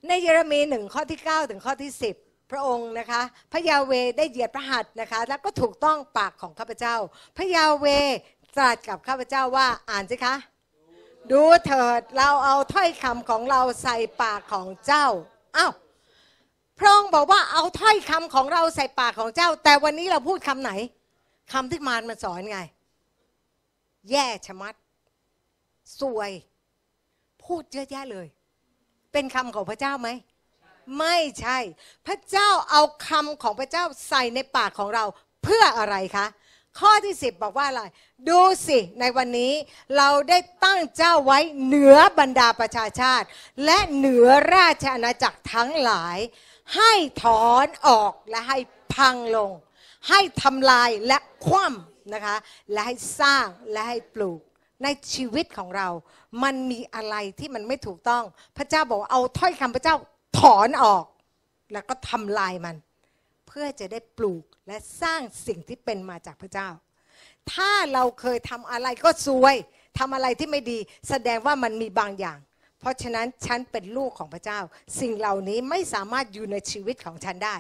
[0.07, 3.22] ในเยเรมีหนึ่งข้อที่ 9 ถึงข้อที่ 10 พระองค์นะคะ
[3.53, 6.96] พระยาเวได้เหยียดพระหัตถ์นะคะ แล้วก็ถูกต้องปากของข้าพเจ้า
[7.36, 7.86] พระยาเว
[8.57, 10.34] ตรัสกับข้าพเจ้าว่าอ่านสิคะ
[11.30, 15.07] ดูเถิดเราเอาถ้อยคำของเราใส่ปากของเจ้า
[15.57, 15.72] อ้าว
[16.78, 20.72] พระองค์บอกว่าเอาถ้อยคำของเราใส่ปากของเจ้า แต่วันนี้เราพูดคำไหน
[21.53, 22.61] คำที่มารมันสอนไง
[24.11, 24.74] แย่ชะมัด
[26.01, 26.30] สวย
[27.44, 28.26] พูดเยอะแยะเลย
[29.13, 30.09] เป็นคำของพระเจ้าไหม
[30.99, 31.59] ไม่ใช่
[32.07, 35.05] พระเจ้าเอาคำของพระเจ้าใส่ในปากของเรา
[35.43, 36.27] เพื่ออะไรคะ
[36.79, 37.83] ข้อที่สิบบอกว่าอะไร
[38.29, 39.53] ดูสิในวันนี้
[39.97, 43.27] เราได้ตั้งเจ้าไว้เหนือบรรดาประชาชาติ
[43.65, 46.19] และเหนือราชอาณาจักรทั้งหลาย
[46.77, 46.93] ให้
[47.23, 48.59] ถอนออกและให้
[48.95, 49.53] พังลง
[50.09, 52.37] ให้ทำลายและคว่ำนะคะ
[52.73, 54.41] และให้สร้างและให้ปลูก
[54.83, 55.89] ในชีวิตของเรา
[56.43, 58.24] มันมีอะไรที่มันไม่ถูกต้อง
[58.57, 59.97] พระเจ้าบอกเอาถ้อยคำพระเจ้า
[60.39, 61.05] ถอนออก
[61.72, 62.76] แล้วก็ทำลายมัน
[63.47, 66.68] เพื่อจะได้ปลูกและสร้างสิ่งที่เป็นมาจากพระเจ้า
[67.53, 69.57] ถ้าเราเคยทำอะไรก็ซวย
[69.99, 72.39] ทำอะไรที่ไม่ดี แสดงว่ามันมีบางอย่าง
[72.81, 74.61] เพราะฉะนั้นฉันเป็นลูกของพระเจ้า
[75.01, 77.57] สิ่งเหล่านี้ไม่สามารถอยู่ในชีวิตของฉันได้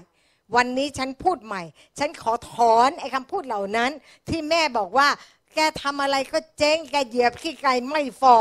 [0.56, 1.62] วันนี้ฉันพูดใหม่
[1.98, 3.90] ฉันขอถอนไอ้คำพูดเหล่านั้น
[4.28, 5.08] ที่แม่บอกว่า
[5.54, 8.36] แกทำอะไรก็เจ๊ง แกเหยียบขี้ไก่ไม่ฟอ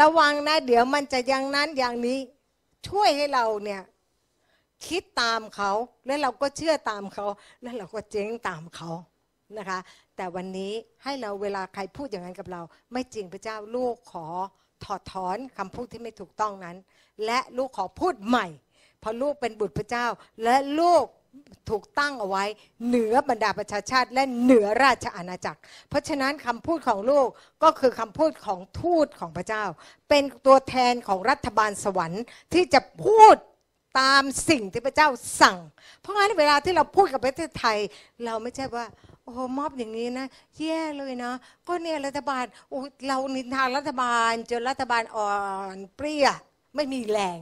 [0.00, 2.18] ระวังนะ เดี๋ยวมันจะอย่างนั้นอย่างนี้
[2.88, 3.82] ช่วยให้เราเนี่ย
[4.86, 5.70] คิดตามเขา
[6.06, 7.26] แล้วเราก็เชื่อตามเขา
[7.62, 8.90] แล้วเราก็เจ๊งตามเขา
[9.58, 9.78] นะคะ
[10.16, 10.72] แต่วันนี้
[11.04, 12.62] ให้เราเวลาใครพูดอย่างนั้นกับเรา
[12.92, 14.26] ไม่จริงพระเจ้าลูกขอ
[14.84, 16.76] ถอดถอนคำพูดที่ไม่ถูกต้องนั้น
[17.24, 18.46] และลูกขอพูดใหม่
[19.00, 20.06] เพราะลูกเป็นบุตรพระเจ้า
[20.44, 21.04] และลูก
[21.68, 22.44] ถูกตั้งเอาไว้
[22.86, 27.28] เหนือบรรดาประชาชาติ และเหนือราชอาณาจักร เพราะฉะนั้นคำพูดของลูก
[27.62, 29.64] ก็คือคำพูดของทูตของพระเจ้า
[30.08, 32.22] เป็นตัวแทนของรัฐบาลสวรรค์
[32.52, 33.36] ที่จะพูด
[34.00, 35.08] ตามสิ่งที่พระเจ้า
[35.40, 35.58] สั่ง
[36.00, 37.78] เพราะงั้นเวลาที่เราพูดกับประเทศไทย
[38.24, 38.86] เราไม่ใช่ว่า
[39.24, 40.26] โอ้มอบอย่างนี้นะ
[40.58, 41.32] แย่เลยนะ
[41.66, 45.32] ก็เนี่ยรัฐบาลโอ้เรานินทารัฐบาลจนรัฐบาลอ่อ
[45.74, 46.28] นเปรี้ย
[46.76, 47.38] ไม่มีแรง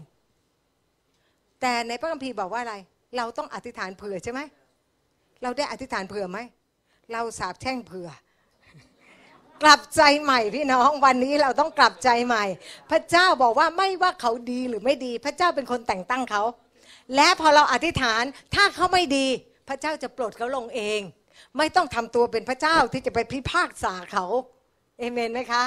[1.61, 2.77] แต่ในพระคัมภีร์บอกว่าอะไร
[3.17, 4.41] เราต้องอธิษฐานเผื่อใช่ไหม
[5.43, 6.39] เราได้อธิษฐานเผื่อไหม
[7.13, 8.09] เราสาบแช่งเผื่อ
[9.63, 12.45] กลับใจใหม่พี่น้องวันนี้เราต้องกลับใจใหม่
[12.91, 16.43] พระเจ้าบอกว่าไม่ว่าเขาดีหรือไม่ดี พระเจ้าเป็นคนแต่งตั้งเขา
[17.17, 18.23] และพอเราอธิษฐาน
[18.55, 19.27] ถ้าเขาไม่ดี
[19.69, 21.01] พระเจ้าจะปรดเขาลงเอง
[21.59, 24.27] ไม่ต้องทำตัวเป็นพระเจ้าที่จะไปพิพากษาเขา
[24.99, 25.65] เอเมนไหมคะ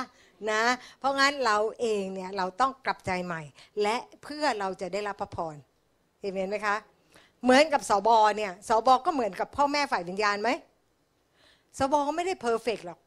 [0.52, 0.62] นะ
[1.00, 3.42] เพราะงั้นเราเองเนี่ยเราต้องกลับใจใหม่
[3.82, 5.56] และเพื่อเราจะได้รับพระพร
[6.22, 6.76] เอเมนไหมคะ
[7.44, 10.50] เหมือนกับสบเนี่ยสบก็เหมือนกับพ่อแม่ฝ่ายวิญญาณไหม
[11.78, 13.00] สบก็ไม่ได้เพอร์เฟกหรอก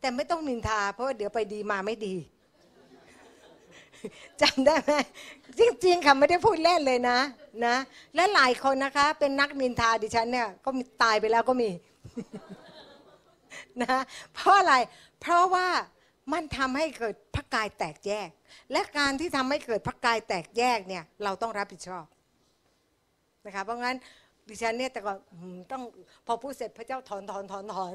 [0.00, 2.14] แต่ไม่ต้องนินทา เพราะว่าเดี๋ยวไปดีมาไม่ดี
[4.40, 4.92] จำได้ไหม
[5.58, 7.18] จริงๆค่ะไม่ได้พูดเล่นเลยนะ
[7.66, 7.76] นะ
[8.14, 10.70] และหลายคนนะคะ เป็นนักนินทาดิฉันเนี่ยก็
[11.02, 11.70] ตายไปแล้วก็มี
[13.82, 13.96] นะ
[14.34, 14.74] เพราะอะไร
[15.20, 15.68] เพราะว่า
[16.32, 18.28] มันทำให้เกิดพระกายแตกแยก
[18.72, 22.04] และการที่ทำให้เกิดพระกายแตกแยกเนี่ย เราต้องรับผิดชอบ
[23.46, 23.96] นะคะ เพราะงั้น
[24.48, 25.18] ดิฉันเนี่ยแต่ก่อน
[25.72, 25.82] ต้อง
[26.26, 27.94] พอพูดเสร็จพระเจ้าถอนถอนถอนถอน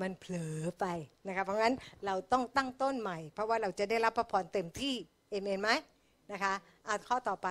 [0.00, 0.86] มันเผลอไป
[1.26, 1.74] นะคะเพราะงั้น
[2.06, 4.94] เราต้องตั้งต้นใหม่ เพราะว่าเราจะได้รับพระพรเต็มที่
[5.30, 5.70] เอเมนไหม
[6.32, 6.54] นะคะ
[6.88, 7.48] อ่านข้อต่อไป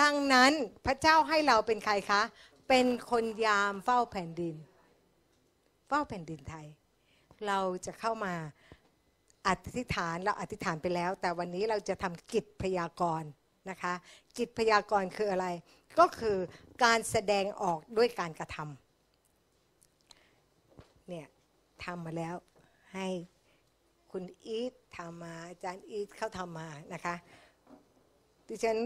[0.00, 0.52] ดังนั้น
[0.86, 2.22] พระเจ้าให้เราเป็นใครคะ
[2.68, 4.56] เป็นคนยามเฝ้าแผ่นดิน
[5.88, 6.66] เฝ้าแผ่นดินไทย
[7.46, 8.34] เราจะเข้ามา
[9.48, 13.30] อธิษฐานเราอธิษฐานไปแล้ว แต่วันนี้เราจะทำกิจพยากรณ์
[13.70, 13.94] นะคะ
[14.38, 15.46] กิจพยากรณ์คืออะไร
[15.98, 16.36] ก็คือ
[16.84, 21.26] การแสดงออกด้วยการกระทำเนี่ย
[21.84, 22.34] ทำมาแล้ว
[22.94, 23.06] ให้
[24.12, 27.14] คุณอีททำมาอาจารย์อีทเขาทำมานะคะ
[28.48, 28.78] ดิฉัน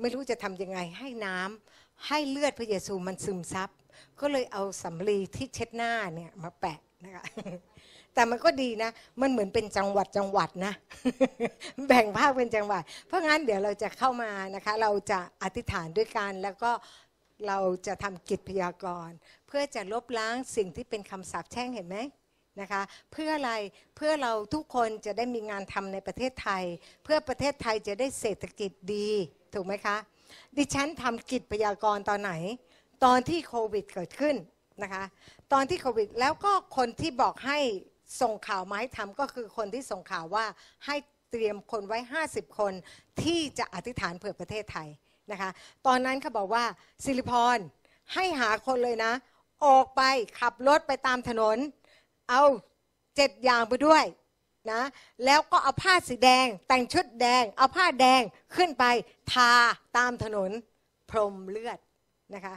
[0.00, 3.70] ไม่รู้จะทำยังไงให้น้ำให้เลือดพระเยซูมันซึมซับ
[4.20, 7.24] ก็เลยเอาสำลีที่เช็ดหน้าเนี่ยมาแปะนะคะ
[8.18, 8.90] แต่มันก็ดีนะ
[9.20, 10.72] มันเหมือนเป็นจังหวัดจังหวัดนะ
[11.86, 16.70] แบ่งภาคเป็นจังหวัด เพราะงั้นเดี๋ยวเราจะเข้ามานะคะ เราจะอธิษฐานด้วยกัน แล้วก็
[17.46, 19.16] เราจะทำกิจพยากรณ์
[19.46, 21.96] เพื่อจะลบล้างสิ่งที่เป็นคำสาปแช่งเห็นไหม
[22.60, 23.52] นะคะเพื่ออะไร
[23.96, 26.64] เพื่อเราทุกคนจะได้มีงานทำในประเทศไทย
[27.04, 29.08] เพื่อประเทศไทยจะได้เศรษฐกิจดี
[29.54, 29.96] ถูกไหมคะ
[30.56, 32.32] ดิฉันทำกิจพยากรณ์ตอนไหน
[33.04, 34.36] ตอนที่โควิดเกิดขึ้น
[34.82, 35.04] นะคะ
[35.52, 37.58] ตอนที่โควิดแล้วก็คนที่บอกให้
[38.20, 40.44] ส่งข่าวมาให้ทำก็คือคนที่ส่งข่าวว่า
[40.86, 40.96] ให้
[41.30, 41.98] เตรียมคนไว้
[42.30, 42.72] 50 คน
[43.22, 44.88] ที่จะอธิษฐานเผื่อประเทศไทย
[45.30, 45.50] นะคะ
[45.86, 46.64] ตอนนั้นเขาบอกว่า
[47.04, 47.58] สิริพร
[48.14, 49.12] ให้หาคนเลยนะ
[49.66, 50.02] ออกไป
[50.40, 51.56] ขับรถไปตามถนน
[52.30, 52.42] เอา
[53.16, 54.04] เจ็ดอย่างไปด้วย
[54.72, 54.82] นะ
[55.24, 58.22] แล้วก็เอาผ้าสีแดง แต่งชุดแดง เอาผ้าแดง
[58.56, 58.84] ขึ้นไป
[59.32, 59.52] ทา
[59.96, 60.50] ตามถนน
[61.10, 61.78] พรมเลือด
[62.34, 62.54] นะคะ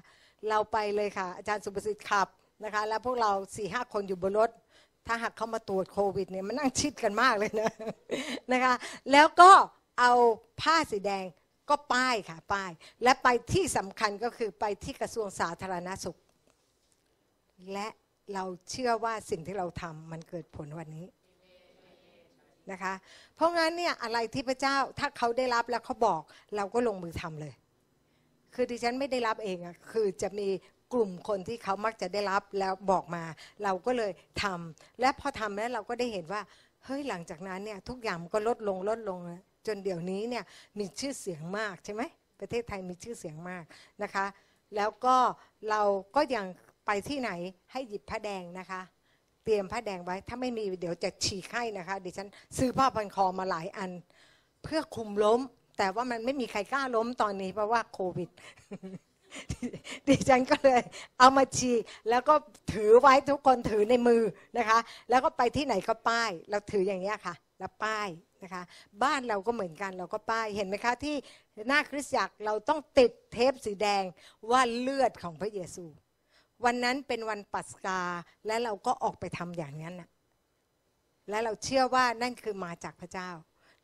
[0.49, 2.27] เราไปเลยค่ะ อาจารย์สุประสิทธิ์ขับ
[2.63, 4.49] นะคะแล้วพวกเราสี่ห้าคนอยู่บนรถ
[5.07, 7.71] ถ้าหากเขามาตรวจโควิดเนี่ยมันนั่งชิดกันมากเลยนะ
[8.51, 8.73] นะคะ
[9.11, 9.51] แล้วก็
[9.99, 10.11] เอา
[10.61, 11.25] ผ้าสีแดง
[11.69, 12.71] ก็ป้ายค่ะป้าย
[13.03, 16.17] และไปที่สำคัญก็คือไปที่กระทรวงสาธารณสุข
[17.73, 17.87] และ
[18.33, 21.07] เราเชื่อว่าสิ่งที่เราทำมันเกิดผลวันนี้
[22.71, 22.93] นะคะ
[23.35, 26.21] เพราะงั้นเนี่ยอะไรที่พระเจ้าถ้าเขาได้รับแล้วเขาบอก
[26.55, 27.53] เราก็ลงมือทำเลย
[28.55, 30.47] คือดิฉันไม่ได้รับเองอะคือจะมี
[30.93, 33.23] กลุ่มคนที่เขามักจะได้รับแล้วบอกมา
[33.63, 34.11] เราก็เลย
[34.43, 36.41] ทำและพอทำแล้วเราก็ได้เห็นว่า
[36.85, 39.19] เฮ้ยหลังจากนั้นเนี่ยทุกอย่างมันก็ลดลงลดลง
[39.67, 40.43] จนเดี๋ยวนี้เนี่ย
[40.79, 42.01] มีชื่อเสียงมากใช่ไหม
[42.39, 43.63] ประเทศไทยมีชื่อเสียงมาก
[44.03, 44.25] นะคะ
[44.75, 45.15] แล้วก็
[45.69, 45.81] เรา
[46.15, 46.45] ก็ยัง
[46.85, 47.31] ไปที่ไหน
[47.71, 48.81] ให้หยิบผ้าแดงนะคะ
[49.43, 52.27] เตรียมผ้าแดงไว้ ถ้าไม่มีเดี๋ยวจะฉีกให้นะคะดิฉัน
[52.57, 53.91] ซื้อผ้าพันคอมาหลายอัน
[54.63, 55.39] เพื่อคุมล้ม
[55.77, 58.29] แต่ว่ามันไม่มีใครกล้าล้มตอนนี้เพราะว่าโควิด
[60.07, 60.81] ดิฉันก็เลย
[61.19, 62.35] เอามาฉีกแล้วก็
[62.73, 64.21] ถือไว้ทุกคนถือในมือ
[64.57, 64.79] นะคะ
[65.09, 68.07] แล้วก็ไปที่ไหนก็ป้าย เราถืออย่างนี้ค่ะ แล้วป้าย
[68.43, 68.63] นะคะ
[69.03, 71.15] บ้านเราก็เหมือนกันเราก็ป้ายเห็นไหมคะที่
[71.67, 74.03] หน้าคริสตจักรเราต้องติดเทปสีแดง
[74.51, 75.85] ว่าเลือดของพระเยซู
[76.65, 78.01] วันนั้นเป็นวันปัสกา
[78.47, 80.09] และเราก็ออกไปทำอย่างนั้นนะ
[81.29, 83.29] และเราเชื่อว่านั่นคือมาจากพระเจ้า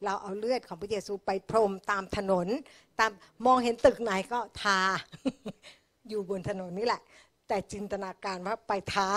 [0.04, 2.48] เราเอาเลือดของพระเยซูไปพรมตามถนน
[3.00, 3.12] ตาม
[3.46, 4.80] มองเห็นตึกไหนก็ทา
[6.10, 7.02] อยู่บนถนนนี่แหละ
[7.48, 9.10] แต่จินตนาการว่าไปทา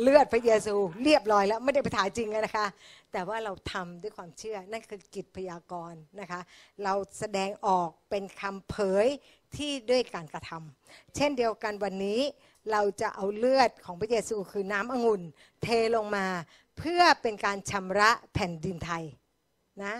[0.00, 2.66] เลือดพระเยซูเรียบร้อยแล้วไม่ได้ไปถ่าจริงนะคะ
[3.12, 6.40] แต่ว่าเราทำด้วยความเชื่อนั่นคือกิจพยากรณ์นะคะ
[6.84, 9.06] เราแสดงออกเป็นคำเผย
[9.56, 12.20] ที่ด้วยการกระทำเช่นเดียวกันวันนี้
[12.72, 15.22] เราจะเอาเลือดของพระเยซูคือน้ำองุ่น
[15.62, 16.26] เทลงมา
[16.78, 19.04] เพื่อเป็นการชำระแผ่นดินไทย
[19.82, 19.92] นะ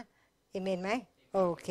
[0.50, 0.90] เอเมนไหม
[1.32, 1.68] โอเค